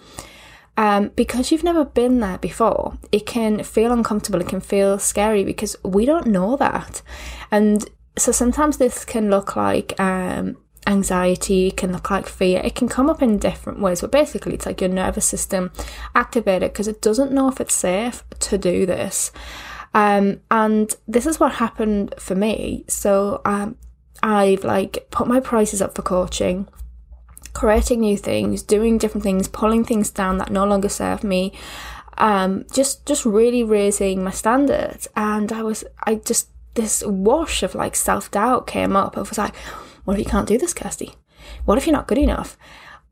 um, 0.78 1.10
because 1.16 1.50
you've 1.50 1.64
never 1.64 1.84
been 1.84 2.20
there 2.20 2.38
before, 2.38 2.96
it 3.10 3.26
can 3.26 3.64
feel 3.64 3.90
uncomfortable, 3.90 4.40
it 4.40 4.46
can 4.46 4.60
feel 4.60 4.96
scary 5.00 5.42
because 5.42 5.75
we 5.82 6.06
don't 6.06 6.28
know 6.28 6.56
that. 6.56 7.02
And 7.50 7.84
so 8.16 8.30
sometimes 8.30 8.76
this 8.76 9.04
can 9.04 9.28
look 9.28 9.56
like 9.56 9.98
um, 9.98 10.56
anxiety, 10.86 11.72
can 11.72 11.90
look 11.90 12.12
like 12.12 12.28
fear, 12.28 12.60
it 12.62 12.76
can 12.76 12.88
come 12.88 13.10
up 13.10 13.20
in 13.22 13.38
different 13.38 13.80
ways, 13.80 14.02
but 14.02 14.12
basically 14.12 14.54
it's 14.54 14.66
like 14.66 14.80
your 14.80 14.88
nervous 14.88 15.26
system 15.26 15.72
activated 16.14 16.72
because 16.72 16.86
it 16.86 17.02
doesn't 17.02 17.32
know 17.32 17.48
if 17.48 17.60
it's 17.60 17.75
safe 17.75 18.22
to 18.38 18.56
do 18.56 18.86
this. 18.86 19.32
Um, 19.94 20.42
and 20.48 20.94
this 21.08 21.26
is 21.26 21.40
what 21.40 21.54
happened 21.54 22.14
for 22.20 22.36
me. 22.36 22.84
So 22.86 23.42
um, 23.44 23.76
I've 24.22 24.62
like 24.62 25.08
put 25.10 25.26
my 25.26 25.40
prices 25.40 25.82
up 25.82 25.96
for 25.96 26.02
coaching 26.02 26.69
creating 27.52 28.00
new 28.00 28.16
things, 28.16 28.62
doing 28.62 28.98
different 28.98 29.24
things, 29.24 29.48
pulling 29.48 29.84
things 29.84 30.10
down 30.10 30.38
that 30.38 30.50
no 30.50 30.64
longer 30.64 30.88
serve 30.88 31.24
me. 31.24 31.52
Um, 32.16 32.64
just 32.72 33.06
just 33.06 33.24
really 33.24 33.62
raising 33.62 34.24
my 34.24 34.32
standards, 34.32 35.06
and 35.14 35.52
I 35.52 35.62
was 35.62 35.84
I 36.02 36.16
just 36.16 36.49
this 36.75 37.02
wash 37.06 37.62
of 37.62 37.75
like 37.75 37.94
self 37.96 38.30
doubt 38.30 38.66
came 38.66 38.96
up. 38.96 39.16
I 39.16 39.20
was 39.20 39.38
like, 39.38 39.54
what 40.04 40.14
if 40.14 40.20
you 40.20 40.30
can't 40.30 40.49
do 40.49 40.58
this, 40.58 40.75
Kirsty? 40.75 41.14
What 41.64 41.78
if 41.78 41.87
you're 41.87 41.96
not 41.96 42.08
good 42.08 42.18
enough? 42.18 42.56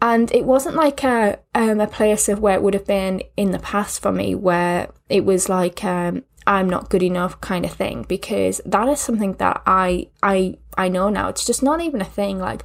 And 0.00 0.30
it 0.32 0.44
wasn't 0.44 0.76
like 0.76 1.04
a 1.04 1.38
um, 1.54 1.80
a 1.80 1.86
place 1.86 2.28
of 2.28 2.40
where 2.40 2.54
it 2.54 2.62
would 2.62 2.74
have 2.74 2.86
been 2.86 3.22
in 3.36 3.50
the 3.50 3.58
past 3.58 4.02
for 4.02 4.12
me, 4.12 4.34
where 4.34 4.90
it 5.08 5.24
was 5.24 5.48
like 5.48 5.84
um, 5.84 6.24
I'm 6.46 6.68
not 6.68 6.90
good 6.90 7.02
enough 7.02 7.40
kind 7.40 7.64
of 7.64 7.72
thing, 7.72 8.04
because 8.08 8.60
that 8.66 8.88
is 8.88 9.00
something 9.00 9.34
that 9.34 9.62
I 9.66 10.08
I 10.22 10.58
I 10.76 10.88
know 10.88 11.08
now. 11.08 11.28
It's 11.28 11.46
just 11.46 11.62
not 11.62 11.80
even 11.80 12.00
a 12.00 12.04
thing. 12.04 12.38
Like 12.38 12.62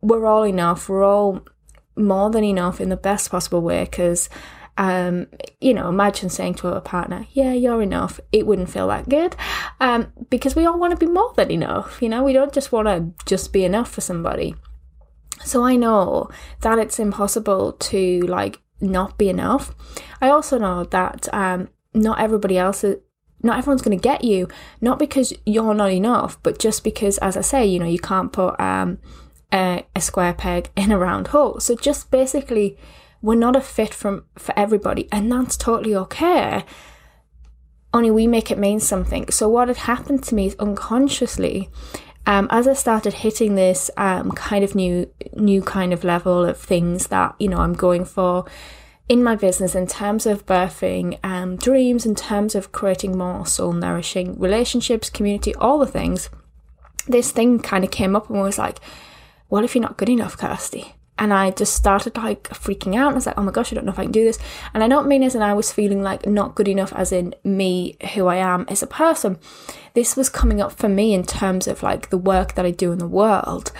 we're 0.00 0.26
all 0.26 0.44
enough. 0.44 0.88
We're 0.88 1.04
all 1.04 1.44
more 1.96 2.30
than 2.30 2.44
enough 2.44 2.80
in 2.80 2.88
the 2.88 2.96
best 2.96 3.30
possible 3.30 3.60
way 3.60 3.84
because 3.84 4.28
um, 4.80 5.26
you 5.60 5.74
know, 5.74 5.90
imagine 5.90 6.30
saying 6.30 6.54
to 6.54 6.68
a 6.68 6.80
partner, 6.80 7.26
"Yeah, 7.32 7.52
you're 7.52 7.82
enough." 7.82 8.18
It 8.32 8.46
wouldn't 8.46 8.70
feel 8.70 8.88
that 8.88 9.10
good, 9.10 9.36
um, 9.78 10.10
because 10.30 10.56
we 10.56 10.64
all 10.64 10.78
want 10.78 10.98
to 10.98 11.06
be 11.06 11.12
more 11.12 11.34
than 11.36 11.50
enough. 11.50 12.00
You 12.00 12.08
know, 12.08 12.22
we 12.22 12.32
don't 12.32 12.52
just 12.52 12.72
want 12.72 12.88
to 12.88 13.12
just 13.26 13.52
be 13.52 13.62
enough 13.64 13.90
for 13.90 14.00
somebody. 14.00 14.54
So 15.44 15.62
I 15.64 15.76
know 15.76 16.30
that 16.62 16.78
it's 16.78 16.98
impossible 16.98 17.72
to 17.72 18.20
like 18.22 18.60
not 18.80 19.18
be 19.18 19.28
enough. 19.28 19.74
I 20.20 20.30
also 20.30 20.58
know 20.58 20.84
that 20.84 21.28
um, 21.32 21.68
not 21.92 22.18
everybody 22.18 22.56
else 22.56 22.82
is. 22.82 22.96
Not 23.42 23.56
everyone's 23.56 23.80
going 23.80 23.98
to 23.98 24.02
get 24.02 24.22
you, 24.22 24.48
not 24.82 24.98
because 24.98 25.32
you're 25.46 25.72
not 25.72 25.90
enough, 25.90 26.38
but 26.42 26.58
just 26.58 26.84
because, 26.84 27.16
as 27.18 27.38
I 27.38 27.40
say, 27.40 27.64
you 27.64 27.78
know, 27.78 27.86
you 27.86 27.98
can't 27.98 28.30
put 28.34 28.60
um, 28.60 28.98
a, 29.52 29.84
a 29.94 30.00
square 30.00 30.34
peg 30.34 30.70
in 30.76 30.92
a 30.92 30.98
round 30.98 31.28
hole. 31.28 31.60
So 31.60 31.74
just 31.76 32.10
basically, 32.10 32.76
we're 33.22 33.34
not 33.34 33.56
a 33.56 33.60
fit 33.60 33.92
from 33.92 34.24
for 34.36 34.58
everybody, 34.58 35.08
and 35.12 35.30
that's 35.30 35.56
totally 35.56 35.94
okay. 35.94 36.64
Only 37.92 38.10
we 38.10 38.26
make 38.26 38.50
it 38.50 38.58
mean 38.58 38.80
something. 38.80 39.30
So 39.30 39.48
what 39.48 39.68
had 39.68 39.78
happened 39.78 40.22
to 40.24 40.34
me 40.34 40.46
is 40.46 40.56
unconsciously, 40.56 41.68
um, 42.26 42.46
as 42.50 42.68
I 42.68 42.74
started 42.74 43.14
hitting 43.14 43.54
this 43.54 43.90
um, 43.96 44.30
kind 44.32 44.62
of 44.62 44.74
new 44.74 45.10
new 45.34 45.62
kind 45.62 45.92
of 45.92 46.04
level 46.04 46.44
of 46.44 46.56
things 46.56 47.08
that 47.08 47.34
you 47.38 47.48
know 47.48 47.58
I'm 47.58 47.74
going 47.74 48.04
for 48.04 48.46
in 49.10 49.24
my 49.24 49.34
business 49.34 49.74
in 49.74 49.88
terms 49.88 50.24
of 50.24 50.46
birthing 50.46 51.18
um, 51.24 51.56
dreams, 51.56 52.06
in 52.06 52.14
terms 52.14 52.54
of 52.54 52.70
creating 52.70 53.18
more 53.18 53.44
soul 53.44 53.72
nourishing 53.72 54.38
relationships, 54.38 55.10
community, 55.10 55.52
all 55.56 55.80
the 55.80 55.86
things. 55.86 56.30
This 57.08 57.32
thing 57.32 57.58
kind 57.58 57.82
of 57.82 57.90
came 57.90 58.14
up 58.14 58.30
and 58.30 58.40
was 58.40 58.56
like, 58.56 58.78
what 59.50 59.62
if 59.62 59.74
you're 59.74 59.82
not 59.82 59.98
good 59.98 60.08
enough, 60.08 60.38
Kirsty? 60.38 60.94
and 61.20 61.34
I 61.34 61.50
just 61.50 61.74
started 61.74 62.16
like 62.16 62.44
freaking 62.44 62.96
out. 62.96 63.12
I 63.12 63.14
was 63.14 63.26
like, 63.26 63.38
oh 63.38 63.42
my 63.42 63.52
gosh, 63.52 63.70
I 63.70 63.74
don't 63.74 63.84
know 63.84 63.92
if 63.92 63.98
I 63.98 64.04
can 64.04 64.10
do 64.10 64.24
this. 64.24 64.38
And 64.72 64.82
I 64.82 64.88
don't 64.88 65.06
mean 65.06 65.22
as 65.22 65.34
in 65.34 65.42
I 65.42 65.52
was 65.52 65.70
feeling 65.70 66.02
like 66.02 66.26
not 66.26 66.54
good 66.54 66.66
enough, 66.66 66.94
as 66.94 67.12
in 67.12 67.34
me, 67.44 67.98
who 68.14 68.26
I 68.26 68.36
am 68.36 68.64
as 68.68 68.82
a 68.82 68.86
person. 68.86 69.38
This 69.92 70.16
was 70.16 70.30
coming 70.30 70.62
up 70.62 70.72
for 70.72 70.88
me 70.88 71.12
in 71.12 71.24
terms 71.24 71.68
of 71.68 71.82
like 71.82 72.08
the 72.08 72.16
work 72.16 72.54
that 72.54 72.64
I 72.64 72.70
do 72.70 72.90
in 72.90 72.98
the 72.98 73.06
world. 73.06 73.70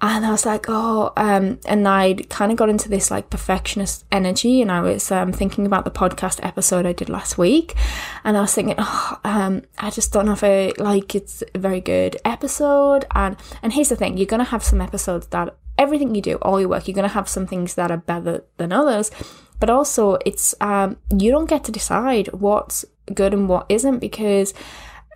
And 0.00 0.24
I 0.24 0.30
was 0.30 0.46
like, 0.46 0.66
oh, 0.68 1.12
um, 1.16 1.58
and 1.66 1.88
I'd 1.88 2.30
kind 2.30 2.52
of 2.52 2.58
got 2.58 2.68
into 2.68 2.88
this 2.88 3.10
like 3.10 3.30
perfectionist 3.30 4.04
energy. 4.12 4.62
And 4.62 4.70
I 4.70 4.80
was 4.80 5.10
um, 5.10 5.32
thinking 5.32 5.66
about 5.66 5.84
the 5.84 5.90
podcast 5.90 6.38
episode 6.44 6.86
I 6.86 6.92
did 6.92 7.08
last 7.08 7.36
week. 7.36 7.74
And 8.22 8.36
I 8.36 8.42
was 8.42 8.54
thinking, 8.54 8.76
oh, 8.78 9.18
um, 9.24 9.62
I 9.78 9.90
just 9.90 10.12
don't 10.12 10.26
know 10.26 10.32
if 10.32 10.44
I 10.44 10.72
like 10.78 11.16
it's 11.16 11.42
a 11.52 11.58
very 11.58 11.80
good 11.80 12.16
episode. 12.24 13.06
And, 13.14 13.36
and 13.62 13.72
here's 13.72 13.88
the 13.88 13.96
thing 13.96 14.16
you're 14.16 14.26
going 14.26 14.44
to 14.44 14.50
have 14.50 14.62
some 14.62 14.80
episodes 14.80 15.26
that 15.28 15.56
everything 15.76 16.14
you 16.14 16.22
do, 16.22 16.36
all 16.42 16.60
your 16.60 16.68
work, 16.68 16.86
you're 16.86 16.94
going 16.94 17.08
to 17.08 17.14
have 17.14 17.28
some 17.28 17.46
things 17.46 17.74
that 17.74 17.90
are 17.90 17.96
better 17.96 18.44
than 18.56 18.72
others. 18.72 19.10
But 19.58 19.70
also, 19.70 20.18
it's 20.24 20.54
um, 20.60 20.96
you 21.16 21.32
don't 21.32 21.48
get 21.48 21.64
to 21.64 21.72
decide 21.72 22.28
what's 22.28 22.84
good 23.12 23.34
and 23.34 23.48
what 23.48 23.66
isn't 23.68 23.98
because, 23.98 24.54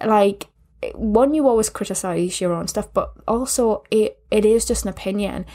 like, 0.04 0.48
one, 0.94 1.34
you 1.34 1.48
always 1.48 1.70
criticize 1.70 2.40
your 2.40 2.52
own 2.52 2.68
stuff, 2.68 2.92
but 2.92 3.12
also 3.26 3.84
it 3.90 4.18
it 4.30 4.44
is 4.44 4.64
just 4.64 4.84
an 4.84 4.88
opinion. 4.88 5.46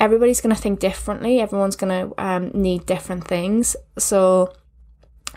Everybody's 0.00 0.40
going 0.40 0.54
to 0.54 0.60
think 0.60 0.80
differently. 0.80 1.40
Everyone's 1.40 1.76
going 1.76 2.10
to 2.10 2.22
um, 2.22 2.50
need 2.52 2.86
different 2.86 3.26
things. 3.26 3.76
So, 3.98 4.52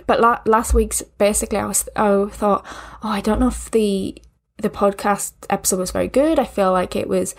but 0.08 0.20
la- 0.20 0.42
last 0.46 0.74
week's 0.74 1.04
basically, 1.04 1.60
I 1.60 1.66
was 1.66 1.88
I 1.96 2.26
thought, 2.26 2.66
oh, 3.04 3.10
I 3.10 3.22
don't 3.22 3.40
know 3.40 3.50
if 3.50 3.70
the 3.72 4.18
the 4.58 4.70
podcast 4.70 5.34
episode 5.50 5.80
was 5.80 5.92
very 5.92 6.08
good. 6.08 6.40
I 6.40 6.46
feel 6.46 6.72
like 6.72 6.96
it 6.96 7.08
was 7.08 7.36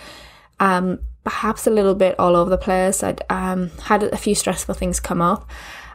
um, 0.61 1.01
perhaps 1.25 1.67
a 1.67 1.71
little 1.71 1.95
bit 1.95 2.19
all 2.19 2.37
over 2.37 2.51
the 2.51 2.59
place. 2.59 3.03
I'd 3.03 3.23
um, 3.29 3.71
had 3.85 4.03
a 4.03 4.17
few 4.17 4.35
stressful 4.35 4.75
things 4.75 5.01
come 5.01 5.21
up 5.21 5.51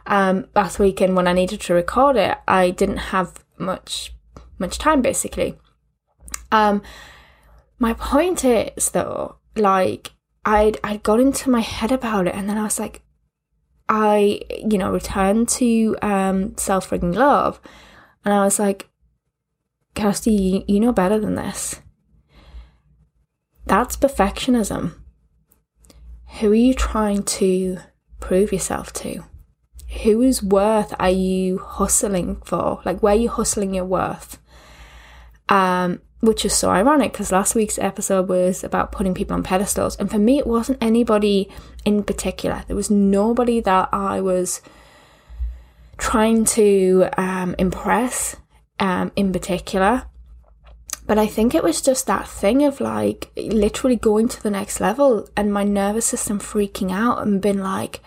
um, 0.06 0.46
last 0.54 0.78
weekend 0.78 1.16
when 1.16 1.26
I 1.26 1.32
needed 1.32 1.60
to 1.62 1.74
record 1.74 2.16
it. 2.16 2.36
I 2.46 2.70
didn't 2.70 2.98
have 2.98 3.44
much 3.58 4.14
much 4.58 4.78
time 4.78 5.02
basically. 5.02 5.56
Um, 6.52 6.82
my 7.80 7.94
point 7.94 8.44
is 8.44 8.90
though, 8.90 9.38
like 9.56 10.12
I'd 10.44 10.78
I'd 10.84 11.02
got 11.02 11.18
into 11.18 11.50
my 11.50 11.60
head 11.60 11.90
about 11.90 12.28
it, 12.28 12.34
and 12.36 12.48
then 12.48 12.56
I 12.56 12.62
was 12.62 12.78
like, 12.78 13.02
I 13.88 14.40
you 14.48 14.78
know 14.78 14.92
returned 14.92 15.48
to 15.50 15.96
um, 16.02 16.56
self 16.56 16.90
frigging 16.90 17.14
love, 17.14 17.60
and 18.24 18.32
I 18.32 18.44
was 18.44 18.60
like, 18.60 18.88
Kirsty, 19.96 20.30
you, 20.30 20.64
you 20.68 20.78
know 20.78 20.92
better 20.92 21.18
than 21.18 21.34
this. 21.34 21.80
That's 23.66 23.96
perfectionism 23.96 25.02
who 26.40 26.50
are 26.52 26.54
you 26.54 26.74
trying 26.74 27.22
to 27.22 27.78
prove 28.20 28.52
yourself 28.52 28.92
to? 28.94 29.24
Whose 30.02 30.42
worth 30.42 30.94
are 30.98 31.10
you 31.10 31.58
hustling 31.58 32.36
for? 32.44 32.80
Like, 32.84 33.02
where 33.02 33.12
are 33.12 33.18
you 33.18 33.28
hustling 33.28 33.74
your 33.74 33.84
worth? 33.84 34.38
Um, 35.48 36.00
which 36.22 36.44
is 36.44 36.54
so 36.54 36.70
ironic 36.70 37.10
because 37.10 37.32
last 37.32 37.56
week's 37.56 37.80
episode 37.80 38.28
was 38.28 38.62
about 38.62 38.92
putting 38.92 39.12
people 39.12 39.34
on 39.34 39.42
pedestals. 39.42 39.96
And 39.96 40.08
for 40.08 40.20
me, 40.20 40.38
it 40.38 40.46
wasn't 40.46 40.78
anybody 40.80 41.50
in 41.84 42.04
particular. 42.04 42.62
There 42.68 42.76
was 42.76 42.90
nobody 42.90 43.60
that 43.60 43.88
I 43.92 44.20
was 44.20 44.60
trying 45.98 46.44
to 46.44 47.08
um, 47.18 47.56
impress 47.58 48.36
um, 48.78 49.10
in 49.16 49.32
particular. 49.32 50.04
But 51.08 51.18
I 51.18 51.26
think 51.26 51.56
it 51.56 51.64
was 51.64 51.82
just 51.82 52.06
that 52.06 52.28
thing 52.28 52.62
of 52.62 52.80
like 52.80 53.32
literally 53.36 53.96
going 53.96 54.28
to 54.28 54.40
the 54.40 54.50
next 54.50 54.80
level 54.80 55.28
and 55.36 55.52
my 55.52 55.64
nervous 55.64 56.06
system 56.06 56.38
freaking 56.38 56.92
out 56.92 57.20
and 57.20 57.42
being 57.42 57.58
like, 57.58 57.98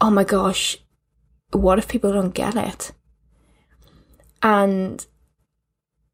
oh 0.00 0.10
my 0.10 0.24
gosh, 0.24 0.76
what 1.52 1.78
if 1.78 1.86
people 1.86 2.12
don't 2.12 2.34
get 2.34 2.56
it? 2.56 2.90
And 4.42 5.06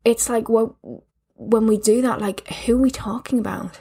it's 0.06 0.28
like, 0.28 0.48
well, 0.48 0.78
when 1.34 1.66
we 1.66 1.76
do 1.76 2.00
that, 2.02 2.20
like, 2.20 2.46
who 2.46 2.78
are 2.78 2.82
we 2.82 2.90
talking 2.90 3.40
about? 3.40 3.80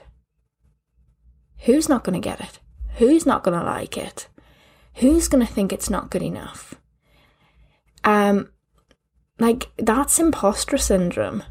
Who's 1.60 1.88
not 1.88 2.03
going 2.03 2.20
to 2.20 2.29
get 2.29 2.41
it? 2.41 2.60
Who's 2.96 3.25
not 3.25 3.44
going 3.44 3.58
to 3.58 3.65
like 3.65 3.96
it? 3.96 4.27
Who's 4.96 5.27
going 5.27 5.46
to 5.46 5.51
think 5.51 5.72
it's 5.72 5.89
not 5.89 6.10
good 6.10 6.24
enough? 6.24 6.75
Um, 8.03 8.50
like, 9.39 9.70
that's 9.77 10.20
imposter 10.20 10.77
syndrome 10.77 11.44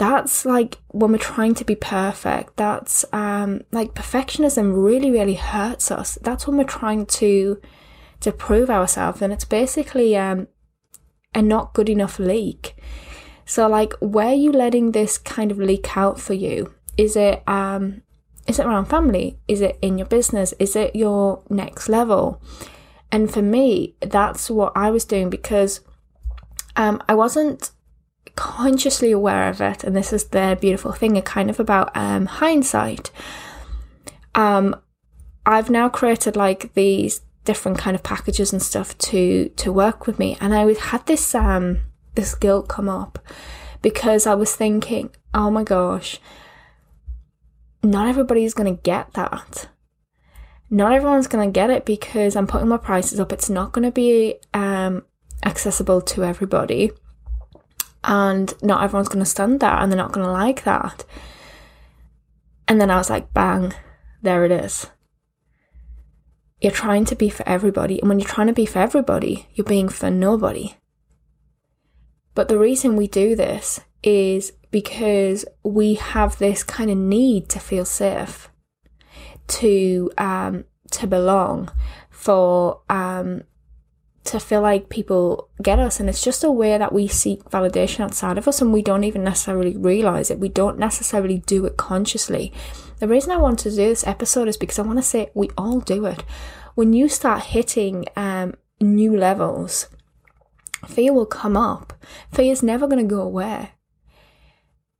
that's 0.00 0.46
like 0.46 0.78
when 0.88 1.12
we're 1.12 1.18
trying 1.18 1.54
to 1.54 1.62
be 1.62 1.74
perfect 1.74 2.56
that's 2.56 3.04
um 3.12 3.60
like 3.70 3.92
perfectionism 3.92 4.72
really 4.74 5.10
really 5.10 5.34
hurts 5.34 5.90
us 5.90 6.16
that's 6.22 6.46
when 6.46 6.56
we're 6.56 6.64
trying 6.64 7.04
to 7.04 7.60
to 8.18 8.32
prove 8.32 8.70
ourselves 8.70 9.20
and 9.20 9.30
it's 9.30 9.44
basically 9.44 10.16
um 10.16 10.48
a 11.34 11.42
not 11.42 11.74
good 11.74 11.90
enough 11.90 12.18
leak 12.18 12.74
so 13.50 13.66
like 13.68 13.92
where 14.00 14.28
are 14.28 14.42
you 14.44 14.52
letting 14.52 14.92
this 14.92 15.18
kind 15.18 15.50
of 15.50 15.58
leak 15.58 15.96
out 15.96 16.20
for 16.20 16.34
you? 16.34 16.72
Is 16.96 17.16
it 17.16 17.42
um 17.48 18.02
is 18.46 18.58
it 18.58 18.66
around 18.66 18.86
family? 18.86 19.38
Is 19.48 19.60
it 19.60 19.78
in 19.82 19.98
your 19.98 20.06
business? 20.06 20.54
Is 20.58 20.76
it 20.76 20.94
your 20.94 21.42
next 21.50 21.88
level? 21.88 22.42
And 23.12 23.32
for 23.34 23.42
me 23.42 23.96
that's 24.00 24.48
what 24.48 24.72
i 24.76 24.88
was 24.88 25.04
doing 25.04 25.30
because 25.30 25.80
um 26.76 27.02
i 27.08 27.14
wasn't 27.14 27.72
consciously 28.36 29.10
aware 29.10 29.48
of 29.48 29.60
it, 29.60 29.84
and 29.84 29.94
this 29.96 30.12
is 30.12 30.24
the 30.28 30.56
beautiful 30.60 30.92
thing, 30.92 31.16
a 31.16 31.22
kind 31.22 31.50
of 31.50 31.60
about 31.60 31.94
um, 31.96 32.26
hindsight. 32.26 33.10
Um, 34.34 34.76
I've 35.44 35.70
now 35.70 35.88
created 35.88 36.36
like 36.36 36.72
these 36.74 37.20
different 37.44 37.78
kind 37.78 37.94
of 37.94 38.02
packages 38.02 38.52
and 38.52 38.62
stuff 38.62 38.96
to 38.98 39.48
to 39.56 39.72
work 39.72 40.06
with 40.06 40.18
me, 40.18 40.36
and 40.40 40.54
I 40.54 40.72
had 40.74 41.06
this 41.06 41.34
um 41.34 41.80
this 42.14 42.34
guilt 42.34 42.68
come 42.68 42.88
up 42.88 43.18
because 43.82 44.26
I 44.26 44.34
was 44.34 44.54
thinking, 44.54 45.10
oh 45.32 45.50
my 45.50 45.64
gosh, 45.64 46.18
not 47.82 48.08
everybody's 48.08 48.54
gonna 48.54 48.76
get 48.76 49.12
that. 49.14 49.68
Not 50.68 50.92
everyone's 50.92 51.26
gonna 51.26 51.50
get 51.50 51.70
it 51.70 51.84
because 51.84 52.36
I'm 52.36 52.46
putting 52.46 52.68
my 52.68 52.76
prices 52.76 53.18
up. 53.18 53.32
It's 53.32 53.50
not 53.50 53.72
gonna 53.72 53.92
be 53.92 54.36
um 54.54 55.04
accessible 55.44 56.00
to 56.02 56.24
everybody 56.24 56.90
and 58.04 58.54
not 58.62 58.82
everyone's 58.82 59.08
going 59.08 59.24
to 59.24 59.30
stand 59.30 59.60
that 59.60 59.82
and 59.82 59.90
they're 59.90 59.96
not 59.96 60.12
going 60.12 60.26
to 60.26 60.32
like 60.32 60.64
that. 60.64 61.04
And 62.66 62.80
then 62.80 62.90
I 62.90 62.96
was 62.96 63.10
like, 63.10 63.32
bang, 63.34 63.74
there 64.22 64.44
it 64.44 64.52
is. 64.52 64.86
You're 66.60 66.72
trying 66.72 67.04
to 67.06 67.16
be 67.16 67.30
for 67.30 67.46
everybody. 67.48 67.98
And 68.00 68.08
when 68.08 68.20
you're 68.20 68.28
trying 68.28 68.46
to 68.46 68.52
be 68.52 68.66
for 68.66 68.78
everybody, 68.78 69.48
you're 69.54 69.64
being 69.64 69.88
for 69.88 70.10
nobody. 70.10 70.74
But 72.34 72.48
the 72.48 72.58
reason 72.58 72.96
we 72.96 73.08
do 73.08 73.34
this 73.34 73.80
is 74.02 74.52
because 74.70 75.44
we 75.62 75.94
have 75.94 76.38
this 76.38 76.62
kind 76.62 76.90
of 76.90 76.96
need 76.96 77.48
to 77.50 77.58
feel 77.58 77.84
safe, 77.84 78.50
to 79.48 80.10
um, 80.16 80.64
to 80.92 81.06
belong, 81.06 81.70
for 82.10 82.80
um, 82.88 83.42
to 84.24 84.38
feel 84.38 84.60
like 84.60 84.88
people 84.88 85.48
get 85.62 85.78
us. 85.78 85.98
And 85.98 86.08
it's 86.08 86.22
just 86.22 86.44
a 86.44 86.50
way 86.50 86.76
that 86.76 86.92
we 86.92 87.08
seek 87.08 87.42
validation 87.44 88.00
outside 88.00 88.38
of 88.38 88.46
us 88.46 88.60
and 88.60 88.72
we 88.72 88.82
don't 88.82 89.04
even 89.04 89.24
necessarily 89.24 89.76
realize 89.76 90.30
it. 90.30 90.38
We 90.38 90.48
don't 90.48 90.78
necessarily 90.78 91.38
do 91.38 91.64
it 91.66 91.76
consciously. 91.76 92.52
The 92.98 93.08
reason 93.08 93.32
i 93.32 93.38
want 93.38 93.58
to 93.60 93.70
do 93.70 93.76
this 93.76 94.06
episode 94.06 94.46
is 94.46 94.58
because 94.58 94.78
i 94.78 94.82
want 94.82 94.98
to 94.98 95.02
say 95.02 95.30
we 95.34 95.48
all 95.56 95.80
do 95.80 96.04
it. 96.04 96.22
When 96.74 96.92
you 96.92 97.08
start 97.08 97.44
hitting 97.44 98.04
um, 98.14 98.54
new 98.80 99.16
levels 99.16 99.88
fear 100.86 101.12
will 101.12 101.26
come 101.26 101.56
up 101.56 101.92
fear 102.32 102.52
is 102.52 102.62
never 102.62 102.86
going 102.86 103.02
to 103.02 103.14
go 103.14 103.20
away 103.20 103.72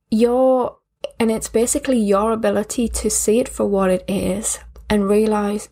your 0.09 0.77
and 1.19 1.31
it's 1.31 1.49
basically 1.49 1.97
your 1.97 2.31
ability 2.31 2.87
to 2.87 3.09
see 3.09 3.39
it 3.39 3.49
for 3.49 3.65
what 3.65 3.89
it 3.89 4.03
is 4.07 4.59
and 4.89 5.09
realize 5.09 5.69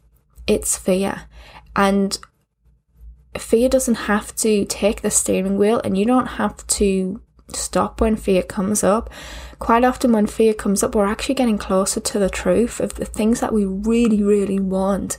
it's 0.47 0.77
fear 0.77 1.23
and 1.75 2.19
fear 3.37 3.69
doesn't 3.69 3.95
have 3.95 4.35
to 4.35 4.65
take 4.65 5.01
the 5.01 5.11
steering 5.11 5.57
wheel 5.57 5.81
and 5.83 5.97
you 5.97 6.05
don't 6.05 6.27
have 6.27 6.65
to 6.67 7.21
stop 7.55 8.01
when 8.01 8.15
fear 8.15 8.43
comes 8.43 8.83
up. 8.83 9.09
Quite 9.59 9.83
often, 9.83 10.11
when 10.11 10.27
fear 10.27 10.53
comes 10.53 10.83
up, 10.83 10.95
we're 10.95 11.07
actually 11.07 11.35
getting 11.35 11.57
closer 11.57 11.99
to 11.99 12.19
the 12.19 12.29
truth 12.29 12.79
of 12.79 12.95
the 12.95 13.05
things 13.05 13.39
that 13.39 13.53
we 13.53 13.65
really, 13.65 14.23
really 14.23 14.59
want. 14.59 15.17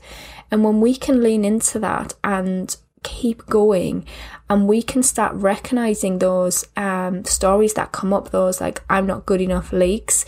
And 0.50 0.64
when 0.64 0.80
we 0.80 0.97
can 0.97 1.23
lean 1.23 1.44
into 1.44 1.78
that 1.80 2.14
and 2.25 2.76
keep 3.02 3.47
going 3.47 4.04
and 4.49 4.69
we 4.69 4.83
can 4.83 5.02
start 5.02 5.35
recognizing 5.35 6.19
those 6.19 6.66
um, 6.76 7.25
stories 7.25 7.75
that 7.75 7.92
come 7.92 8.12
up, 8.12 8.30
those 8.30 8.61
like, 8.61 8.83
I'm 8.90 9.07
not 9.07 9.26
good 9.26 9.40
enough 9.40 9.73
leaks, 9.73 10.25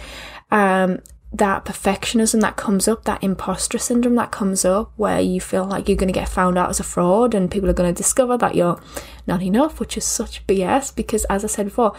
um, 0.50 1.00
that 1.32 1.64
perfectionism 1.64 2.40
that 2.42 2.56
comes 2.56 2.86
up, 2.86 3.04
that 3.04 3.22
imposter 3.24 3.78
syndrome 3.78 4.16
that 4.16 4.30
comes 4.30 4.64
up, 4.64 4.92
where 4.96 5.20
you 5.20 5.40
feel 5.40 5.64
like 5.64 5.88
you're 5.88 5.96
going 5.96 6.12
to 6.12 6.18
get 6.18 6.28
found 6.28 6.58
out 6.58 6.68
as 6.68 6.78
a 6.78 6.84
fraud 6.84 7.34
and 7.34 7.50
people 7.50 7.70
are 7.70 7.74
going 7.74 7.92
to 7.92 7.96
discover 7.96 8.36
that 8.36 8.54
you're 8.54 8.80
not 9.26 9.42
enough, 9.42 9.80
which 9.80 9.96
is 9.96 10.04
such 10.04 10.46
BS 10.46 10.94
because, 10.94 11.24
as 11.24 11.42
I 11.42 11.48
said 11.48 11.66
before, 11.66 11.94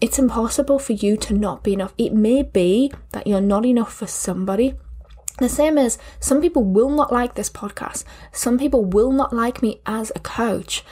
it's 0.00 0.18
impossible 0.18 0.78
for 0.78 0.94
you 0.94 1.16
to 1.18 1.34
not 1.34 1.62
be 1.62 1.74
enough. 1.74 1.92
It 1.98 2.14
may 2.14 2.42
be 2.42 2.92
that 3.12 3.26
you're 3.26 3.40
not 3.40 3.66
enough 3.66 3.92
for 3.92 4.06
somebody, 4.06 4.74
The 5.40 5.48
same 5.48 5.78
as 5.78 5.98
some 6.20 6.42
people 6.42 6.62
will 6.62 6.90
not 6.90 7.12
like 7.12 7.34
this 7.34 7.50
podcast. 7.50 8.04
Some 8.30 8.58
people 8.58 8.84
will 8.84 9.10
not 9.10 9.32
like 9.32 9.62
me 9.62 9.80
as 9.86 10.12
a 10.14 10.20
coach. 10.20 10.84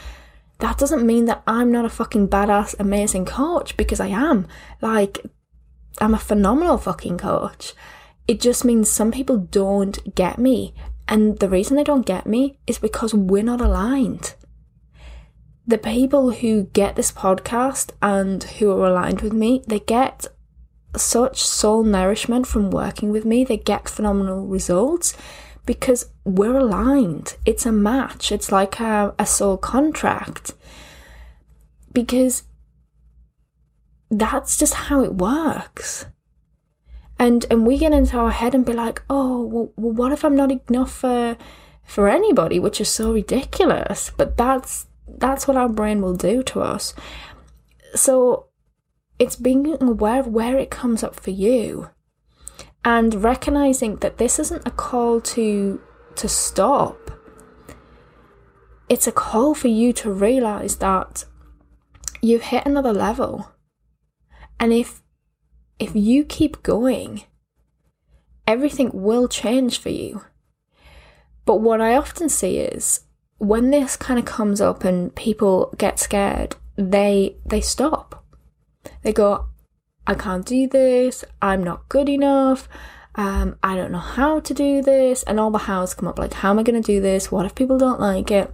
That 0.59 0.79
doesn't 0.79 1.07
mean 1.07 1.27
that 1.27 1.43
I'm 1.47 1.71
not 1.71 1.85
a 1.85 1.91
fucking 1.91 2.29
badass, 2.29 2.75
amazing 2.79 3.27
coach 3.27 3.77
because 3.77 4.01
I 4.01 4.09
am. 4.09 4.49
Like, 4.81 5.25
I'm 6.01 6.15
a 6.15 6.19
phenomenal 6.19 6.79
fucking 6.79 7.19
coach. 7.19 7.75
It 8.27 8.41
just 8.41 8.65
means 8.65 8.91
some 8.91 9.13
people 9.13 9.37
don't 9.37 10.15
get 10.15 10.39
me. 10.39 10.75
And 11.07 11.39
the 11.39 11.49
reason 11.49 11.77
they 11.77 11.85
don't 11.85 12.07
get 12.07 12.27
me 12.27 12.59
is 12.67 12.79
because 12.79 13.15
we're 13.15 13.43
not 13.43 13.61
aligned. 13.61 14.35
The 15.67 15.79
people 15.79 16.31
who 16.31 16.65
get 16.65 16.97
this 16.97 17.13
podcast 17.13 17.91
and 18.01 18.43
who 18.45 18.71
are 18.73 18.87
aligned 18.87 19.21
with 19.21 19.35
me, 19.35 19.63
they 19.67 19.81
get 19.81 20.27
such 20.99 21.43
soul 21.43 21.83
nourishment 21.83 22.47
from 22.47 22.71
working 22.71 23.11
with 23.11 23.25
me. 23.25 23.45
They 23.45 23.57
get 23.57 23.89
phenomenal 23.89 24.47
results 24.47 25.17
because 25.67 26.07
we're 26.25 26.57
aligned. 26.57 27.37
It's 27.45 27.67
a 27.67 27.73
match, 27.73 28.33
it's 28.33 28.51
like 28.51 28.81
a, 28.81 29.15
a 29.19 29.27
soul 29.27 29.57
contract. 29.57 30.55
Because 31.93 32.45
that's 34.11 34.57
just 34.57 34.75
how 34.75 35.03
it 35.03 35.15
works. 35.15 36.07
And 37.19 37.45
and 37.51 37.67
we 37.67 37.79
get 37.79 37.93
into 37.93 38.17
our 38.17 38.31
head 38.31 38.55
and 38.55 38.65
be 38.65 38.73
like, 38.73 39.03
oh, 39.11 39.43
well, 39.43 39.73
well 39.77 39.93
what 39.93 40.13
if 40.13 40.25
I'm 40.25 40.37
not 40.37 40.53
enough 40.71 40.93
for 40.93 41.37
for 41.83 42.09
anybody, 42.09 42.59
which 42.59 42.81
is 42.81 42.89
so 42.89 43.13
ridiculous. 43.13 44.13
But 44.17 44.37
that's 44.37 44.87
that's 45.07 45.49
what 45.49 45.57
our 45.57 45.69
brain 45.69 46.01
will 46.01 46.15
do 46.15 46.43
to 46.45 46.61
us. 46.61 46.95
So 47.95 48.48
it's 49.19 49.37
being 49.37 49.77
aware 49.83 50.21
of 50.21 50.29
where 50.29 50.59
it 50.59 50.71
comes 50.71 51.03
up 51.03 51.19
for 51.19 51.31
you 51.31 51.91
and 52.85 53.23
recognizing 53.23 53.97
that 53.97 54.19
this 54.19 54.39
isn't 54.39 54.67
a 54.67 54.71
call 54.71 55.21
to 55.21 55.81
to 56.15 56.29
stop. 56.29 57.11
It's 58.89 59.07
a 59.07 59.13
call 59.13 59.55
for 59.55 59.69
you 59.69 59.93
to 59.95 60.11
realize 60.11 60.77
that 60.77 61.25
you've 62.21 62.43
hit 62.43 62.67
another 62.67 62.93
level. 62.93 63.53
And 64.59 64.73
if 64.73 65.03
if 65.79 65.95
you 65.95 66.25
keep 66.25 66.63
going 66.63 67.25
everything 68.49 68.91
will 68.95 69.29
change 69.29 69.79
for 69.79 69.91
you. 69.91 70.25
But 71.45 71.61
what 71.61 71.81
i 71.81 71.95
often 71.95 72.29
see 72.29 72.59
is 72.59 73.01
when 73.37 73.71
this 73.71 73.97
kind 73.97 74.19
of 74.19 74.25
comes 74.25 74.61
up 74.61 74.85
and 74.85 75.15
people 75.15 75.73
get 75.79 75.99
scared 75.99 76.57
they 76.77 77.37
they 77.47 77.61
stop 77.61 78.18
they 79.03 79.13
go, 79.13 79.47
I 80.07 80.15
can't 80.15 80.47
do 80.47 80.67
this, 80.67 81.25
I'm 81.43 81.63
not 81.63 81.89
good 81.89 82.09
enough, 82.09 82.69
um, 83.15 83.57
I 83.63 83.77
don't 83.77 83.93
know 83.93 83.99
how 83.99 84.41
to 84.41 84.55
do 84.55 84.81
this, 84.83 85.23
and 85.25 85.39
all 85.39 85.51
the 85.51 85.59
hows 85.59 85.95
come 85.95 86.09
up 86.09 86.19
like, 86.19 86.35
how 86.35 86.51
am 86.51 86.59
I 86.59 86.63
going 86.63 86.81
to 86.81 86.87
do 86.87 87.01
this? 87.01 87.33
What 87.33 87.47
if 87.47 87.55
people 87.55 87.79
don't 87.79 88.01
like 88.01 88.31
it? 88.31 88.53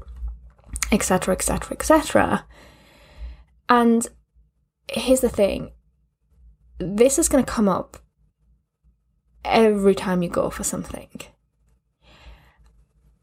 Etc., 0.90 1.34
etc., 1.34 1.72
etc. 1.72 2.46
And 3.68 4.06
here's 4.88 5.20
the 5.20 5.28
thing 5.28 5.70
this 6.78 7.18
is 7.18 7.28
going 7.28 7.44
to 7.44 7.50
come 7.50 7.68
up 7.68 7.98
every 9.44 9.94
time 9.94 10.22
you 10.22 10.28
go 10.28 10.50
for 10.50 10.64
something. 10.64 11.08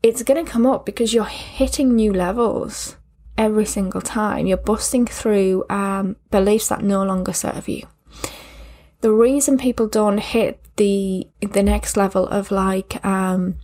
It's 0.03 0.23
going 0.23 0.43
to 0.43 0.49
come 0.51 0.65
up 0.65 0.85
because 0.85 1.13
you're 1.13 1.25
hitting 1.25 1.95
new 1.95 2.13
levels 2.13 2.95
every 3.37 3.65
single 3.65 4.01
time. 4.01 4.45
You're 4.45 4.57
busting 4.57 5.07
through 5.07 5.65
um, 5.69 6.15
beliefs 6.29 6.69
that 6.69 6.83
no 6.83 7.03
longer 7.03 7.33
serve 7.33 7.67
you. 7.67 7.87
The 9.01 9.11
reason 9.11 9.57
people 9.57 9.87
don't 9.87 10.19
hit 10.19 10.59
the 10.77 11.27
the 11.41 11.63
next 11.63 11.97
level 11.97 12.27
of 12.27 12.51
like 12.51 13.03
um, 13.05 13.55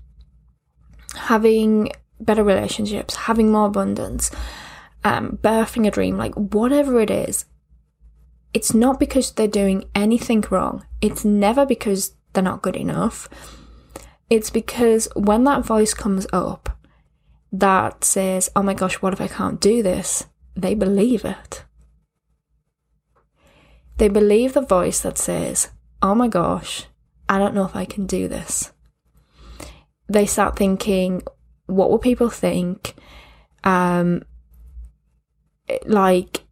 having 1.16 1.92
better 2.20 2.44
relationships, 2.44 3.16
having 3.16 3.52
more 3.52 3.68
abundance, 3.68 4.32
um, 5.04 5.38
birthing 5.42 5.88
a 5.88 5.92
dream, 5.92 6.18
like 6.18 6.34
whatever 6.36 7.00
it 7.00 7.12
is, 7.12 7.46
it's 8.54 8.74
not 8.74 9.00
because 9.00 9.32
they're 9.32 9.48
doing 9.48 9.86
anything 9.94 10.44
wrong. 10.50 10.86
It's 11.02 11.24
never 11.24 11.66
because 11.66 12.14
they're 12.34 12.44
not 12.44 12.62
good 12.62 12.76
enough. 12.76 13.30
It's 14.30 14.50
because 14.50 15.08
when 15.16 15.44
that 15.46 15.66
voice 15.66 15.94
comes 15.94 16.28
up, 16.34 16.77
that 17.60 18.04
says, 18.04 18.52
oh 18.56 18.62
my 18.62 18.74
gosh, 18.74 18.96
what 18.96 19.14
if 19.14 19.22
I 19.22 19.28
can't 19.28 19.60
do 19.60 19.82
this? 19.82 20.26
They 20.56 20.76
believe 20.76 21.26
it. 21.26 21.64
They 23.98 24.10
believe 24.10 24.54
the 24.54 24.62
voice 24.62 25.02
that 25.02 25.18
says, 25.18 25.72
oh 26.02 26.14
my 26.14 26.28
gosh, 26.28 26.86
I 27.28 27.40
don't 27.40 27.56
know 27.56 27.66
if 27.66 27.76
I 27.76 27.86
can 27.86 28.06
do 28.06 28.28
this. 28.28 28.72
They 30.08 30.28
start 30.28 30.56
thinking, 30.56 31.24
what 31.66 31.90
will 31.90 31.98
people 31.98 32.30
think? 32.30 32.94
Um, 33.64 34.24
like, 35.86 36.44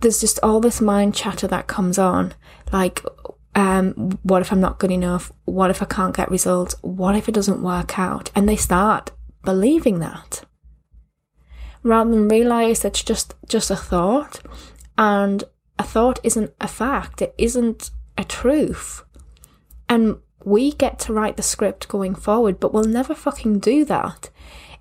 there's 0.00 0.20
just 0.20 0.38
all 0.42 0.60
this 0.60 0.80
mind 0.80 1.14
chatter 1.14 1.48
that 1.48 1.66
comes 1.66 1.98
on. 1.98 2.34
Like, 2.72 3.02
um, 3.56 4.18
what 4.22 4.42
if 4.42 4.52
I'm 4.52 4.60
not 4.60 4.78
good 4.78 4.92
enough? 4.92 5.32
What 5.44 5.70
if 5.70 5.82
I 5.82 5.86
can't 5.86 6.16
get 6.16 6.30
results? 6.30 6.76
What 6.82 7.16
if 7.16 7.28
it 7.28 7.34
doesn't 7.34 7.62
work 7.62 7.98
out? 7.98 8.30
And 8.36 8.48
they 8.48 8.56
start 8.56 9.10
believing 9.46 10.00
that. 10.00 10.44
Rather 11.82 12.10
than 12.10 12.28
realize 12.28 12.84
it's 12.84 13.02
just 13.02 13.34
just 13.48 13.70
a 13.70 13.76
thought 13.76 14.40
and 14.98 15.44
a 15.78 15.84
thought 15.84 16.18
isn't 16.22 16.52
a 16.60 16.68
fact 16.68 17.22
it 17.22 17.34
isn't 17.38 17.90
a 18.18 18.24
truth. 18.24 19.02
And 19.88 20.18
we 20.44 20.72
get 20.72 20.98
to 21.00 21.12
write 21.12 21.36
the 21.36 21.42
script 21.42 21.88
going 21.88 22.14
forward 22.14 22.60
but 22.60 22.74
we'll 22.74 22.84
never 22.84 23.14
fucking 23.14 23.60
do 23.60 23.84
that. 23.86 24.28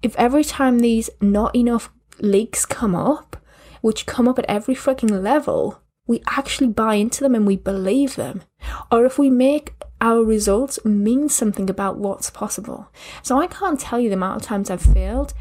If 0.01 0.15
every 0.17 0.43
time 0.43 0.79
these 0.79 1.09
not 1.21 1.55
enough 1.55 1.89
leaks 2.19 2.65
come 2.65 2.95
up 2.95 3.37
which 3.81 4.05
come 4.05 4.27
up 4.27 4.39
at 4.39 4.45
every 4.49 4.75
fucking 4.75 5.21
level 5.21 5.81
we 6.07 6.21
actually 6.27 6.67
buy 6.67 6.95
into 6.95 7.21
them 7.21 7.35
and 7.35 7.47
we 7.47 7.57
believe 7.57 8.15
them. 8.15 8.43
Or 8.91 9.05
if 9.05 9.17
we 9.17 9.29
make 9.29 9.73
our 10.05 10.23
results 10.23 10.77
mean 10.85 11.27
something 11.27 11.67
about 11.67 11.97
what's 11.97 12.29
possible. 12.29 12.87
So 13.23 13.39
I 13.39 13.47
can't 13.47 13.79
tell 13.79 13.99
you 13.99 14.09
the 14.09 14.15
amount 14.15 14.39
of 14.39 14.47
times 14.47 14.69
I've 14.69 14.79
failed. 14.79 15.33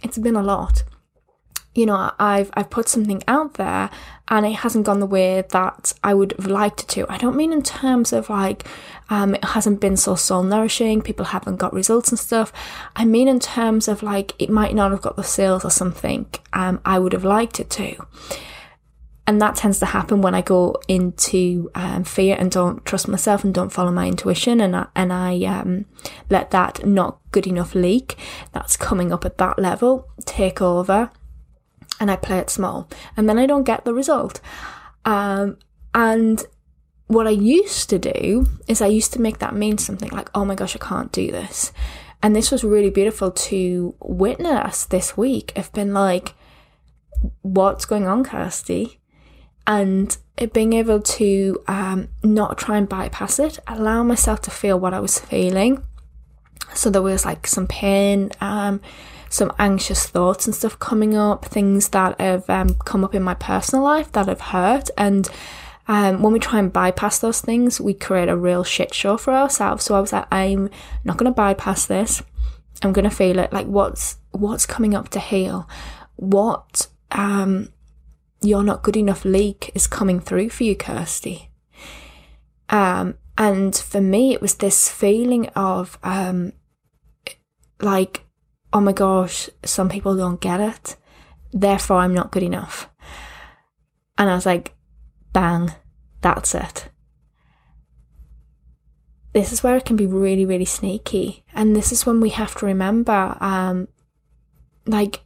It's 0.00 0.16
been 0.16 0.36
a 0.36 0.42
lot. 0.42 0.84
You 1.74 1.86
know, 1.86 2.12
I've 2.20 2.50
I've 2.54 2.70
put 2.70 2.88
something 2.88 3.24
out 3.26 3.54
there 3.54 3.90
and 4.28 4.46
it 4.46 4.56
hasn't 4.56 4.86
gone 4.86 5.00
the 5.00 5.06
way 5.06 5.42
that 5.50 5.92
I 6.04 6.14
would 6.14 6.34
have 6.38 6.46
liked 6.46 6.82
it 6.82 6.88
to. 6.90 7.06
I 7.08 7.18
don't 7.18 7.34
mean 7.34 7.52
in 7.52 7.62
terms 7.64 8.12
of 8.12 8.30
like 8.30 8.64
um, 9.10 9.34
it 9.34 9.44
hasn't 9.44 9.80
been 9.80 9.96
so 9.96 10.14
soul 10.14 10.44
nourishing, 10.44 11.02
people 11.02 11.26
haven't 11.26 11.56
got 11.56 11.72
results 11.72 12.10
and 12.10 12.18
stuff. 12.18 12.52
I 12.94 13.04
mean 13.04 13.26
in 13.26 13.40
terms 13.40 13.88
of 13.88 14.04
like 14.04 14.34
it 14.38 14.50
might 14.50 14.74
not 14.74 14.92
have 14.92 15.02
got 15.02 15.16
the 15.16 15.24
sales 15.24 15.64
or 15.64 15.70
something 15.70 16.26
um, 16.52 16.80
I 16.84 17.00
would 17.00 17.12
have 17.12 17.24
liked 17.24 17.58
it 17.58 17.70
to 17.70 18.06
and 19.26 19.40
that 19.40 19.54
tends 19.54 19.78
to 19.78 19.86
happen 19.86 20.20
when 20.20 20.34
I 20.34 20.42
go 20.42 20.76
into 20.88 21.70
um, 21.74 22.02
fear 22.04 22.36
and 22.38 22.50
don't 22.50 22.84
trust 22.84 23.06
myself 23.06 23.44
and 23.44 23.54
don't 23.54 23.72
follow 23.72 23.92
my 23.92 24.08
intuition, 24.08 24.60
and 24.60 24.74
I, 24.74 24.86
and 24.96 25.12
I 25.12 25.42
um, 25.44 25.86
let 26.28 26.50
that 26.50 26.84
not 26.84 27.20
good 27.30 27.46
enough 27.46 27.74
leak 27.74 28.16
that's 28.52 28.76
coming 28.76 29.12
up 29.12 29.24
at 29.24 29.38
that 29.38 29.58
level 29.58 30.08
take 30.24 30.60
over, 30.60 31.10
and 32.00 32.10
I 32.10 32.16
play 32.16 32.38
it 32.38 32.50
small, 32.50 32.88
and 33.16 33.28
then 33.28 33.38
I 33.38 33.46
don't 33.46 33.62
get 33.62 33.84
the 33.84 33.94
result. 33.94 34.40
Um, 35.04 35.58
and 35.94 36.44
what 37.06 37.26
I 37.26 37.30
used 37.30 37.90
to 37.90 37.98
do 37.98 38.46
is 38.66 38.82
I 38.82 38.86
used 38.86 39.12
to 39.12 39.20
make 39.20 39.38
that 39.38 39.54
mean 39.54 39.78
something 39.78 40.10
like, 40.10 40.30
"Oh 40.34 40.44
my 40.44 40.56
gosh, 40.56 40.74
I 40.74 40.80
can't 40.80 41.12
do 41.12 41.30
this," 41.30 41.72
and 42.24 42.34
this 42.34 42.50
was 42.50 42.64
really 42.64 42.90
beautiful 42.90 43.30
to 43.30 43.94
witness 44.00 44.84
this 44.84 45.16
week. 45.16 45.52
I've 45.54 45.72
been 45.72 45.94
like, 45.94 46.34
"What's 47.42 47.84
going 47.84 48.08
on, 48.08 48.24
Kirsty?" 48.24 48.98
And 49.66 50.16
being 50.52 50.72
able 50.72 51.00
to 51.00 51.62
um, 51.68 52.08
not 52.22 52.58
try 52.58 52.76
and 52.76 52.88
bypass 52.88 53.38
it, 53.38 53.58
allow 53.66 54.02
myself 54.02 54.40
to 54.42 54.50
feel 54.50 54.78
what 54.78 54.94
I 54.94 55.00
was 55.00 55.18
feeling. 55.18 55.84
So 56.74 56.90
there 56.90 57.02
was 57.02 57.24
like 57.24 57.46
some 57.46 57.66
pain, 57.66 58.30
um, 58.40 58.80
some 59.28 59.52
anxious 59.58 60.06
thoughts 60.06 60.46
and 60.46 60.54
stuff 60.54 60.78
coming 60.78 61.16
up, 61.16 61.44
things 61.44 61.90
that 61.90 62.20
have 62.20 62.48
um, 62.48 62.74
come 62.74 63.04
up 63.04 63.14
in 63.14 63.22
my 63.22 63.34
personal 63.34 63.84
life 63.84 64.10
that 64.12 64.26
have 64.26 64.40
hurt. 64.40 64.90
And 64.96 65.28
um, 65.86 66.22
when 66.22 66.32
we 66.32 66.38
try 66.38 66.58
and 66.58 66.72
bypass 66.72 67.18
those 67.18 67.40
things, 67.40 67.80
we 67.80 67.94
create 67.94 68.28
a 68.28 68.36
real 68.36 68.64
shit 68.64 68.94
show 68.94 69.16
for 69.16 69.32
ourselves. 69.32 69.84
So 69.84 69.94
I 69.94 70.00
was 70.00 70.12
like, 70.12 70.26
I'm 70.32 70.70
not 71.04 71.18
going 71.18 71.30
to 71.30 71.36
bypass 71.36 71.86
this. 71.86 72.22
I'm 72.82 72.92
going 72.92 73.08
to 73.08 73.14
feel 73.14 73.38
it. 73.38 73.52
Like 73.52 73.66
what's 73.66 74.16
what's 74.32 74.66
coming 74.66 74.94
up 74.94 75.10
to 75.10 75.20
heal? 75.20 75.68
What 76.16 76.88
um 77.10 77.68
you're 78.42 78.62
not 78.62 78.82
good 78.82 78.96
enough 78.96 79.24
leak 79.24 79.70
is 79.74 79.86
coming 79.86 80.20
through 80.20 80.50
for 80.50 80.64
you, 80.64 80.76
Kirsty. 80.76 81.50
Um, 82.68 83.16
and 83.38 83.74
for 83.74 84.00
me, 84.00 84.32
it 84.32 84.42
was 84.42 84.54
this 84.54 84.88
feeling 84.88 85.48
of 85.48 85.98
um, 86.02 86.52
like, 87.80 88.24
oh 88.72 88.80
my 88.80 88.92
gosh, 88.92 89.48
some 89.64 89.88
people 89.88 90.16
don't 90.16 90.40
get 90.40 90.60
it, 90.60 90.96
therefore 91.52 91.98
I'm 91.98 92.14
not 92.14 92.32
good 92.32 92.42
enough. 92.42 92.88
And 94.18 94.30
I 94.30 94.34
was 94.34 94.46
like, 94.46 94.74
bang, 95.32 95.72
that's 96.20 96.54
it. 96.54 96.88
this 99.32 99.52
is 99.52 99.62
where 99.62 99.76
it 99.76 99.84
can 99.84 99.96
be 99.96 100.06
really, 100.06 100.44
really 100.44 100.66
sneaky. 100.66 101.44
And 101.54 101.74
this 101.74 101.90
is 101.92 102.04
when 102.04 102.20
we 102.20 102.30
have 102.30 102.54
to 102.56 102.66
remember, 102.66 103.36
um, 103.40 103.88
like, 104.86 105.20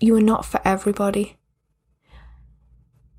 you 0.00 0.16
are 0.16 0.22
not 0.22 0.44
for 0.44 0.60
everybody. 0.64 1.36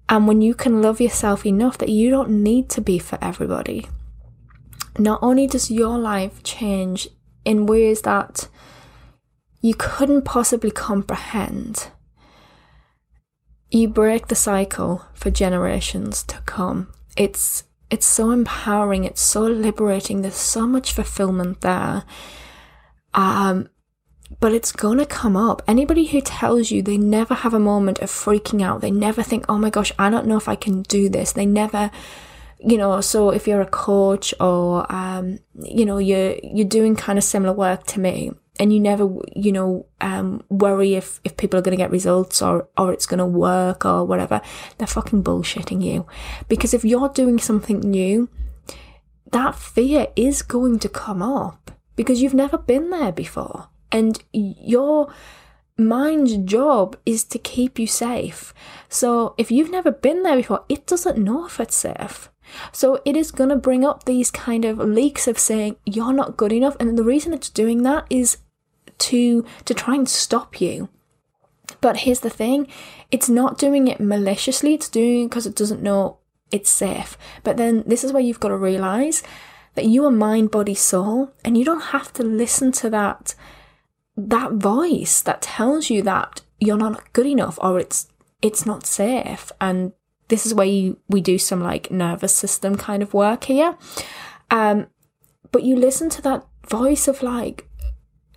And 0.09 0.27
when 0.27 0.41
you 0.41 0.53
can 0.53 0.81
love 0.81 0.99
yourself 0.99 1.45
enough 1.45 1.77
that 1.77 1.89
you 1.89 2.09
don't 2.09 2.43
need 2.43 2.69
to 2.71 2.81
be 2.81 2.99
for 2.99 3.17
everybody, 3.21 3.87
not 4.97 5.19
only 5.21 5.47
does 5.47 5.71
your 5.71 5.97
life 5.97 6.43
change 6.43 7.07
in 7.45 7.65
ways 7.65 8.01
that 8.01 8.47
you 9.61 9.73
couldn't 9.73 10.23
possibly 10.23 10.71
comprehend, 10.71 11.87
you 13.69 13.87
break 13.87 14.27
the 14.27 14.35
cycle 14.35 15.05
for 15.13 15.31
generations 15.31 16.23
to 16.23 16.37
come. 16.45 16.91
It's 17.15 17.63
it's 17.89 18.05
so 18.05 18.31
empowering, 18.31 19.03
it's 19.03 19.21
so 19.21 19.41
liberating, 19.41 20.21
there's 20.21 20.35
so 20.35 20.65
much 20.65 20.93
fulfillment 20.93 21.59
there. 21.61 22.03
Um, 23.13 23.69
but 24.39 24.53
it's 24.53 24.71
gonna 24.71 25.05
come 25.05 25.35
up. 25.35 25.61
Anybody 25.67 26.05
who 26.05 26.21
tells 26.21 26.71
you 26.71 26.81
they 26.81 26.97
never 26.97 27.33
have 27.33 27.53
a 27.53 27.59
moment 27.59 27.99
of 27.99 28.09
freaking 28.09 28.61
out, 28.61 28.81
they 28.81 28.91
never 28.91 29.23
think, 29.23 29.45
oh 29.49 29.57
my 29.57 29.69
gosh, 29.69 29.91
I 29.99 30.09
don't 30.09 30.27
know 30.27 30.37
if 30.37 30.47
I 30.47 30.55
can 30.55 30.83
do 30.83 31.09
this, 31.09 31.33
they 31.33 31.45
never 31.45 31.91
you 32.63 32.77
know 32.77 33.01
so 33.01 33.31
if 33.31 33.47
you're 33.47 33.61
a 33.61 33.65
coach 33.65 34.35
or 34.39 34.85
um, 34.91 35.39
you 35.63 35.85
know 35.85 35.97
you're 35.97 36.35
you're 36.43 36.67
doing 36.67 36.95
kind 36.95 37.17
of 37.17 37.23
similar 37.23 37.53
work 37.53 37.85
to 37.87 37.99
me 37.99 38.31
and 38.59 38.71
you 38.71 38.79
never 38.79 39.09
you 39.35 39.51
know 39.51 39.85
um, 40.01 40.43
worry 40.49 40.93
if 40.93 41.19
if 41.23 41.35
people 41.35 41.57
are 41.57 41.63
going 41.63 41.75
to 41.75 41.83
get 41.83 41.89
results 41.89 42.41
or 42.41 42.67
or 42.77 42.93
it's 42.93 43.07
going 43.07 43.17
to 43.17 43.25
work 43.25 43.85
or 43.85 44.05
whatever 44.05 44.41
they're 44.77 44.87
fucking 44.87 45.23
bullshitting 45.23 45.83
you. 45.83 46.05
Because 46.47 46.73
if 46.73 46.85
you're 46.85 47.09
doing 47.09 47.39
something 47.39 47.79
new 47.79 48.29
that 49.31 49.55
fear 49.55 50.07
is 50.15 50.41
going 50.41 50.77
to 50.77 50.89
come 50.89 51.23
up 51.23 51.71
because 51.95 52.21
you've 52.21 52.33
never 52.33 52.57
been 52.57 52.89
there 52.91 53.11
before 53.11 53.69
and 53.91 54.23
your 54.31 55.13
mind's 55.77 56.37
job 56.37 56.95
is 57.05 57.23
to 57.25 57.39
keep 57.39 57.79
you 57.79 57.87
safe. 57.87 58.53
So 58.89 59.33
if 59.37 59.51
you've 59.51 59.71
never 59.71 59.91
been 59.91 60.23
there 60.23 60.35
before, 60.35 60.63
it 60.69 60.85
doesn't 60.85 61.17
know 61.17 61.45
if 61.45 61.59
it's 61.59 61.75
safe. 61.75 62.29
So 62.71 63.01
it 63.05 63.15
is 63.15 63.31
going 63.31 63.49
to 63.49 63.55
bring 63.55 63.85
up 63.85 64.03
these 64.03 64.29
kind 64.31 64.65
of 64.65 64.79
leaks 64.79 65.27
of 65.27 65.39
saying 65.39 65.77
you're 65.85 66.13
not 66.13 66.37
good 66.37 66.51
enough. 66.51 66.75
And 66.79 66.97
the 66.97 67.03
reason 67.03 67.33
it's 67.33 67.49
doing 67.49 67.83
that 67.83 68.05
is 68.09 68.37
to, 68.99 69.45
to 69.65 69.73
try 69.73 69.95
and 69.95 70.07
stop 70.07 70.59
you. 70.61 70.89
But 71.79 71.97
here's 71.97 72.19
the 72.19 72.29
thing 72.29 72.67
it's 73.11 73.29
not 73.29 73.57
doing 73.57 73.87
it 73.87 73.99
maliciously, 73.99 74.73
it's 74.73 74.89
doing 74.89 75.23
it 75.23 75.29
because 75.29 75.47
it 75.47 75.55
doesn't 75.55 75.81
know 75.81 76.17
it's 76.51 76.69
safe. 76.69 77.17
But 77.43 77.57
then 77.57 77.83
this 77.87 78.03
is 78.03 78.11
where 78.11 78.21
you've 78.21 78.39
got 78.39 78.49
to 78.49 78.57
realize 78.57 79.23
that 79.75 79.85
you 79.85 80.05
are 80.05 80.11
mind, 80.11 80.51
body, 80.51 80.75
soul, 80.75 81.31
and 81.45 81.57
you 81.57 81.63
don't 81.63 81.81
have 81.81 82.11
to 82.13 82.23
listen 82.23 82.73
to 82.73 82.89
that 82.89 83.35
that 84.17 84.53
voice 84.53 85.21
that 85.21 85.41
tells 85.41 85.89
you 85.89 86.01
that 86.03 86.41
you're 86.59 86.77
not 86.77 87.11
good 87.13 87.25
enough 87.25 87.57
or 87.61 87.79
it's 87.79 88.07
it's 88.41 88.65
not 88.65 88.85
safe. 88.85 89.51
And 89.61 89.93
this 90.29 90.45
is 90.45 90.53
where 90.53 90.65
you, 90.65 90.99
we 91.07 91.21
do 91.21 91.37
some 91.37 91.61
like 91.61 91.91
nervous 91.91 92.33
system 92.35 92.75
kind 92.75 93.03
of 93.03 93.13
work 93.13 93.45
here. 93.45 93.77
Um 94.49 94.87
but 95.51 95.63
you 95.63 95.75
listen 95.75 96.09
to 96.09 96.21
that 96.21 96.45
voice 96.67 97.07
of 97.07 97.21
like 97.21 97.67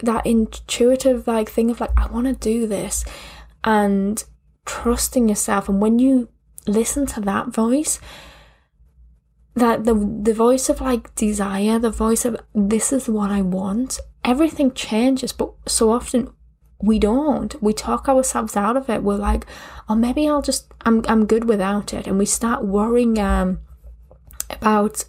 that 0.03 0.27
intuitive 0.27 1.27
like 1.27 1.49
thing 1.49 1.71
of 1.71 1.81
like 1.81 1.93
i 1.97 2.07
want 2.09 2.27
to 2.27 2.33
do 2.33 2.67
this 2.67 3.05
and 3.63 4.25
trusting 4.67 5.29
yourself. 5.29 5.69
And 5.69 5.81
when 5.81 5.99
you 5.99 6.29
listen 6.67 7.07
to 7.07 7.21
that 7.21 7.49
voice 7.49 8.01
that 9.55 9.85
the 9.85 9.95
the 9.95 10.35
voice 10.35 10.69
of 10.69 10.81
like 10.81 11.15
desire 11.15 11.79
the 11.79 11.91
voice 11.91 12.25
of 12.25 12.37
this 12.55 12.93
is 12.93 13.09
what 13.09 13.31
i 13.31 13.41
want 13.41 14.01
everything 14.25 14.73
changes, 14.73 15.33
but 15.33 15.53
so 15.67 15.91
often 15.91 16.33
we 16.81 16.99
don't. 16.99 17.61
We 17.63 17.73
talk 17.73 18.09
ourselves 18.09 18.57
out 18.57 18.77
of 18.77 18.91
it. 18.91 19.03
We're 19.03 19.17
like, 19.17 19.47
oh, 19.89 19.95
maybe 19.95 20.29
I'll 20.29 20.43
just, 20.43 20.73
I'm, 20.85 21.03
I'm 21.09 21.27
good 21.27 21.45
without 21.45 21.93
it. 21.95 22.07
And 22.07 22.19
we 22.19 22.27
start 22.27 22.65
worrying 22.65 23.19
um, 23.19 23.61
about, 24.51 25.05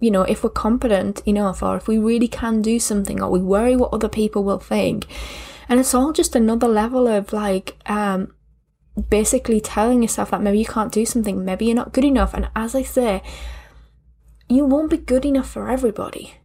you 0.00 0.10
know, 0.10 0.22
if 0.22 0.42
we're 0.42 0.50
competent 0.50 1.22
enough 1.26 1.62
or 1.62 1.76
if 1.76 1.86
we 1.86 1.98
really 1.98 2.28
can 2.28 2.62
do 2.62 2.78
something 2.78 3.22
or 3.22 3.30
we 3.30 3.40
worry 3.40 3.76
what 3.76 3.92
other 3.92 4.08
people 4.08 4.44
will 4.44 4.58
think. 4.58 5.06
And 5.68 5.78
it's 5.78 5.94
all 5.94 6.12
just 6.12 6.34
another 6.34 6.68
level 6.68 7.06
of 7.06 7.32
like, 7.32 7.76
um, 7.86 8.34
basically 9.08 9.60
telling 9.60 10.02
yourself 10.02 10.30
that 10.30 10.42
maybe 10.42 10.58
you 10.58 10.66
can't 10.66 10.92
do 10.92 11.06
something, 11.06 11.44
maybe 11.44 11.66
you're 11.66 11.76
not 11.76 11.92
good 11.92 12.04
enough. 12.04 12.34
And 12.34 12.50
as 12.56 12.74
I 12.74 12.82
say, 12.82 13.22
you 14.48 14.64
won't 14.64 14.90
be 14.90 14.96
good 14.96 15.24
enough 15.24 15.48
for 15.48 15.70
everybody. 15.70 16.39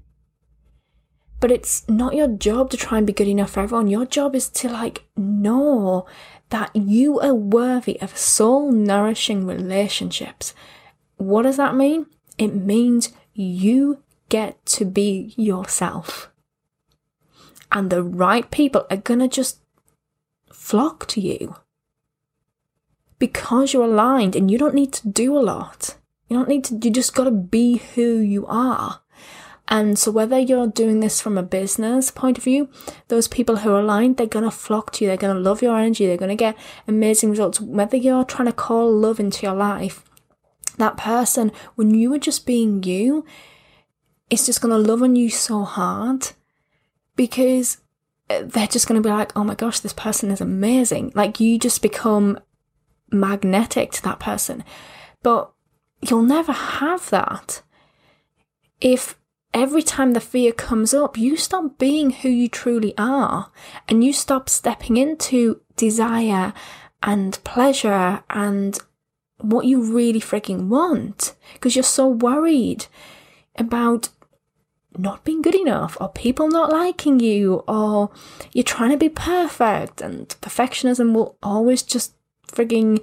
But 1.39 1.51
it's 1.51 1.87
not 1.89 2.15
your 2.15 2.27
job 2.27 2.69
to 2.71 2.77
try 2.77 2.97
and 2.97 3.05
be 3.05 3.13
good 3.13 3.27
enough 3.27 3.51
for 3.51 3.59
everyone. 3.59 3.87
Your 3.87 4.05
job 4.05 4.35
is 4.35 4.49
to 4.49 4.69
like 4.69 5.03
know 5.15 6.05
that 6.49 6.75
you 6.75 7.19
are 7.19 7.33
worthy 7.33 7.99
of 8.01 8.17
soul 8.17 8.71
nourishing 8.71 9.45
relationships. 9.45 10.53
What 11.17 11.43
does 11.43 11.57
that 11.57 11.75
mean? 11.75 12.07
It 12.37 12.55
means 12.55 13.13
you 13.33 14.03
get 14.29 14.65
to 14.65 14.85
be 14.85 15.33
yourself. 15.37 16.31
And 17.71 17.89
the 17.89 18.03
right 18.03 18.49
people 18.49 18.85
are 18.89 18.97
gonna 18.97 19.27
just 19.27 19.59
flock 20.51 21.07
to 21.07 21.21
you 21.21 21.55
because 23.19 23.73
you're 23.73 23.83
aligned 23.83 24.35
and 24.35 24.49
you 24.49 24.57
don't 24.57 24.75
need 24.75 24.93
to 24.93 25.09
do 25.09 25.37
a 25.37 25.39
lot. 25.39 25.95
You 26.29 26.37
don't 26.37 26.49
need 26.49 26.63
to, 26.65 26.75
you 26.75 26.91
just 26.91 27.13
gotta 27.13 27.31
be 27.31 27.77
who 27.77 28.17
you 28.17 28.45
are. 28.47 29.01
And 29.67 29.97
so, 29.97 30.11
whether 30.11 30.37
you're 30.37 30.67
doing 30.67 30.99
this 30.99 31.19
from 31.19 31.37
a 31.37 31.43
business 31.43 32.11
point 32.11 32.37
of 32.37 32.43
view, 32.43 32.69
those 33.07 33.27
people 33.27 33.57
who 33.57 33.71
are 33.71 33.79
aligned, 33.79 34.17
they're 34.17 34.27
going 34.27 34.45
to 34.45 34.51
flock 34.51 34.91
to 34.93 35.03
you. 35.03 35.07
They're 35.07 35.17
going 35.17 35.35
to 35.35 35.41
love 35.41 35.61
your 35.61 35.77
energy. 35.77 36.05
They're 36.05 36.17
going 36.17 36.29
to 36.29 36.35
get 36.35 36.57
amazing 36.87 37.31
results. 37.31 37.59
Whether 37.59 37.97
you're 37.97 38.25
trying 38.25 38.47
to 38.47 38.53
call 38.53 38.91
love 38.91 39.19
into 39.19 39.45
your 39.45 39.55
life, 39.55 40.03
that 40.77 40.97
person, 40.97 41.51
when 41.75 41.93
you 41.95 42.13
are 42.13 42.19
just 42.19 42.45
being 42.45 42.83
you, 42.83 43.25
is 44.29 44.45
just 44.45 44.61
going 44.61 44.71
to 44.71 44.91
love 44.91 45.01
on 45.01 45.15
you 45.15 45.29
so 45.29 45.63
hard 45.63 46.29
because 47.15 47.77
uh, 48.29 48.43
they're 48.43 48.67
just 48.67 48.87
going 48.87 49.01
to 49.01 49.07
be 49.07 49.13
like, 49.13 49.35
oh 49.35 49.43
my 49.43 49.55
gosh, 49.55 49.79
this 49.79 49.93
person 49.93 50.29
is 50.29 50.41
amazing. 50.41 51.11
Like, 51.15 51.39
you 51.39 51.57
just 51.57 51.81
become 51.81 52.39
magnetic 53.11 53.91
to 53.93 54.03
that 54.03 54.19
person. 54.19 54.63
But 55.23 55.51
you'll 56.01 56.21
never 56.21 56.51
have 56.51 57.09
that 57.09 57.61
if 58.81 59.17
every 59.55 59.81
time 59.81 60.11
the 60.11 60.19
fear 60.19 60.51
comes 60.51 60.93
up, 60.93 61.17
you 61.17 61.37
stop 61.37 61.79
being 61.79 62.11
who 62.11 62.29
you 62.29 62.49
truly 62.49 62.93
are 62.97 63.49
and 63.87 64.03
you 64.03 64.11
stop 64.11 64.49
stepping 64.49 64.97
into 64.97 65.61
desire 65.77 66.53
and 67.01 67.41
pleasure 67.45 68.21
and 68.29 68.77
what 69.37 69.65
you 69.65 69.81
really 69.81 70.19
freaking 70.19 70.67
want 70.67 71.35
because 71.53 71.75
you're 71.75 71.83
so 71.83 72.07
worried 72.07 72.85
about 73.55 74.09
not 74.97 75.23
being 75.23 75.41
good 75.41 75.55
enough 75.55 75.97
or 76.01 76.09
people 76.09 76.49
not 76.49 76.71
liking 76.71 77.19
you 77.19 77.63
or 77.67 78.11
you're 78.53 78.63
trying 78.63 78.91
to 78.91 78.97
be 78.97 79.09
perfect 79.09 80.01
and 80.01 80.29
perfectionism 80.41 81.13
will 81.13 81.37
always 81.43 81.83
just 81.83 82.13
frigging 82.47 83.01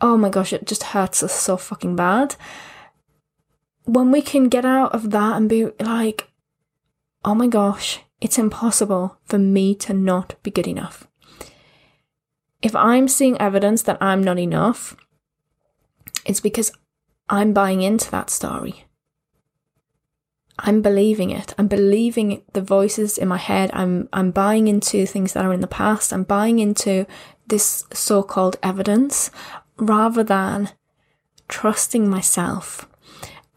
oh 0.00 0.16
my 0.16 0.30
gosh 0.30 0.52
it 0.54 0.66
just 0.66 0.84
hurts 0.84 1.22
us 1.22 1.32
so 1.32 1.56
fucking 1.56 1.94
bad 1.94 2.34
when 3.88 4.12
we 4.12 4.20
can 4.20 4.50
get 4.50 4.66
out 4.66 4.94
of 4.94 5.10
that 5.12 5.36
and 5.36 5.48
be 5.48 5.70
like, 5.80 6.28
oh 7.24 7.34
my 7.34 7.46
gosh, 7.46 8.00
it's 8.20 8.38
impossible 8.38 9.16
for 9.24 9.38
me 9.38 9.74
to 9.76 9.94
not 9.94 10.34
be 10.42 10.50
good 10.50 10.66
enough. 10.66 11.08
If 12.60 12.76
I'm 12.76 13.08
seeing 13.08 13.40
evidence 13.40 13.80
that 13.82 13.96
I'm 14.02 14.22
not 14.22 14.38
enough, 14.38 14.94
it's 16.26 16.40
because 16.40 16.70
I'm 17.30 17.54
buying 17.54 17.80
into 17.80 18.10
that 18.10 18.28
story. 18.28 18.84
I'm 20.58 20.82
believing 20.82 21.30
it. 21.30 21.54
I'm 21.56 21.68
believing 21.68 22.42
the 22.52 22.60
voices 22.60 23.16
in 23.16 23.28
my 23.28 23.36
head. 23.38 23.70
I'm 23.72 24.08
I'm 24.12 24.32
buying 24.32 24.66
into 24.66 25.06
things 25.06 25.32
that 25.32 25.44
are 25.44 25.52
in 25.52 25.60
the 25.60 25.66
past. 25.66 26.12
I'm 26.12 26.24
buying 26.24 26.58
into 26.58 27.06
this 27.46 27.84
so-called 27.92 28.56
evidence 28.62 29.30
rather 29.78 30.24
than 30.24 30.70
trusting 31.48 32.10
myself 32.10 32.87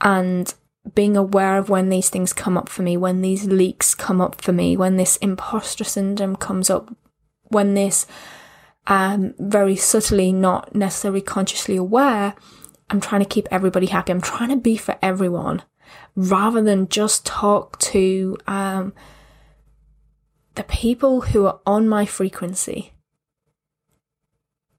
and 0.01 0.53
being 0.95 1.15
aware 1.15 1.57
of 1.57 1.69
when 1.69 1.89
these 1.89 2.09
things 2.09 2.33
come 2.33 2.57
up 2.57 2.67
for 2.67 2.81
me, 2.81 2.97
when 2.97 3.21
these 3.21 3.45
leaks 3.45 3.93
come 3.93 4.19
up 4.19 4.41
for 4.41 4.51
me, 4.51 4.75
when 4.75 4.97
this 4.97 5.17
imposter 5.17 5.83
syndrome 5.83 6.35
comes 6.35 6.69
up, 6.69 6.95
when 7.43 7.75
this 7.75 8.07
um, 8.87 9.33
very 9.37 9.75
subtly, 9.75 10.33
not 10.33 10.75
necessarily 10.75 11.21
consciously 11.21 11.77
aware, 11.77 12.33
I'm 12.89 12.99
trying 12.99 13.21
to 13.21 13.29
keep 13.29 13.47
everybody 13.51 13.87
happy. 13.87 14.11
I'm 14.11 14.21
trying 14.21 14.49
to 14.49 14.55
be 14.55 14.75
for 14.75 14.97
everyone 15.01 15.61
rather 16.15 16.61
than 16.61 16.89
just 16.89 17.25
talk 17.25 17.77
to 17.79 18.37
um, 18.47 18.93
the 20.55 20.63
people 20.63 21.21
who 21.21 21.45
are 21.45 21.59
on 21.65 21.87
my 21.87 22.05
frequency. 22.05 22.93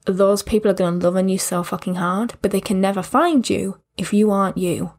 Those 0.04 0.42
people 0.42 0.70
are 0.70 0.74
going 0.74 0.98
to 0.98 1.06
love 1.06 1.16
on 1.16 1.28
you 1.28 1.38
so 1.38 1.62
fucking 1.62 1.94
hard, 1.94 2.35
but 2.42 2.50
they 2.50 2.61
can 2.61 2.80
never 2.80 3.02
find 3.02 3.48
you 3.48 3.80
if 3.96 4.12
you 4.12 4.30
aren't 4.32 4.58
you. 4.58 4.92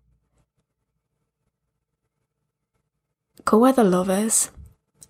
Go 3.45 3.57
where 3.57 3.73
the 3.73 3.83
love 3.83 4.09
is, 4.09 4.49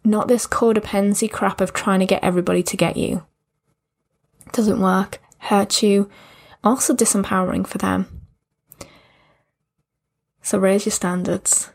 not 0.04 0.28
this 0.28 0.48
codependency 0.48 1.32
crap 1.32 1.62
of 1.62 1.74
trying 1.74 2.00
to 2.00 2.06
get 2.06 2.24
everybody 2.24 2.64
to 2.64 2.78
get 2.78 2.98
you. 2.98 3.26
doesn't 4.52 4.82
work, 4.82 5.20
hurts 5.40 5.82
you, 5.82 6.10
also 6.64 6.94
disempowering 6.94 7.66
for 7.66 7.78
them. 7.78 8.22
So 10.42 10.58
raise 10.58 10.86
your 10.86 10.92
standards. 10.92 11.72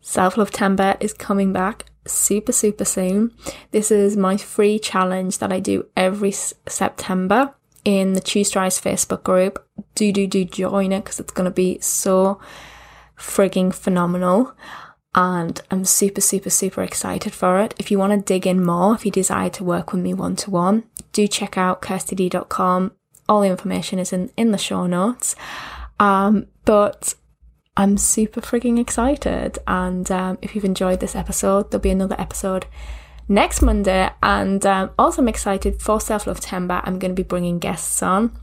Self 0.00 0.36
Love 0.36 0.50
Timber 0.50 0.96
is 1.00 1.12
coming 1.14 1.52
back 1.52 1.86
super, 2.06 2.52
super 2.52 2.84
soon. 2.84 3.32
This 3.70 3.90
is 3.90 4.16
my 4.16 4.36
free 4.36 4.78
challenge 4.78 5.38
that 5.38 5.52
I 5.52 5.60
do 5.60 5.86
every 5.96 6.30
s- 6.30 6.52
September 6.66 7.54
in 7.84 8.12
the 8.12 8.20
Choose 8.20 8.50
to 8.50 8.58
Facebook 8.58 9.22
group. 9.22 9.64
Do, 9.94 10.12
do, 10.12 10.26
do 10.26 10.44
join 10.44 10.92
it 10.92 11.04
because 11.04 11.20
it's 11.20 11.32
going 11.32 11.46
to 11.46 11.54
be 11.54 11.78
so 11.80 12.40
frigging 13.16 13.72
phenomenal. 13.72 14.54
And 15.14 15.60
I'm 15.70 15.84
super, 15.84 16.20
super, 16.20 16.50
super 16.50 16.82
excited 16.82 17.32
for 17.32 17.60
it. 17.60 17.74
If 17.78 17.90
you 17.90 17.98
want 17.98 18.12
to 18.12 18.32
dig 18.32 18.46
in 18.46 18.64
more, 18.64 18.94
if 18.94 19.04
you 19.04 19.12
desire 19.12 19.50
to 19.50 19.64
work 19.64 19.92
with 19.92 20.02
me 20.02 20.12
one 20.12 20.36
to 20.36 20.50
one, 20.50 20.84
do 21.12 21.28
check 21.28 21.56
out 21.56 21.82
kirstyd.com. 21.82 22.92
All 23.28 23.40
the 23.42 23.48
information 23.48 23.98
is 23.98 24.12
in, 24.12 24.30
in 24.36 24.50
the 24.50 24.58
show 24.58 24.86
notes. 24.86 25.36
Um, 26.00 26.46
but 26.64 27.14
I'm 27.76 27.96
super 27.96 28.40
frigging 28.40 28.80
excited. 28.80 29.58
And 29.66 30.10
um, 30.10 30.38
if 30.42 30.54
you've 30.54 30.64
enjoyed 30.64 31.00
this 31.00 31.14
episode, 31.14 31.70
there'll 31.70 31.82
be 31.82 31.90
another 31.90 32.20
episode 32.20 32.66
next 33.28 33.62
Monday. 33.62 34.10
And 34.22 34.66
um, 34.66 34.90
also, 34.98 35.22
I'm 35.22 35.28
excited 35.28 35.80
for 35.80 36.00
Self 36.00 36.26
Love 36.26 36.40
Timber. 36.40 36.80
I'm 36.84 36.98
going 36.98 37.12
to 37.14 37.22
be 37.22 37.26
bringing 37.26 37.58
guests 37.60 38.02
on 38.02 38.36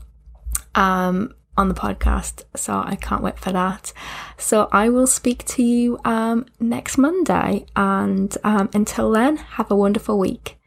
um, 0.74 1.34
on 1.56 1.68
the 1.68 1.74
podcast. 1.74 2.44
So 2.56 2.82
I 2.84 2.96
can't 2.96 3.22
wait 3.22 3.38
for 3.38 3.52
that. 3.52 3.92
So 4.38 4.68
I 4.72 4.88
will 4.88 5.06
speak 5.06 5.44
to 5.46 5.62
you 5.62 5.98
um, 6.04 6.46
next 6.58 6.98
Monday. 6.98 7.66
And 7.76 8.36
um, 8.42 8.70
until 8.74 9.10
then, 9.10 9.36
have 9.36 9.70
a 9.70 9.76
wonderful 9.76 10.18
week. 10.18 10.58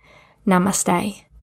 Namaste. 0.45 1.25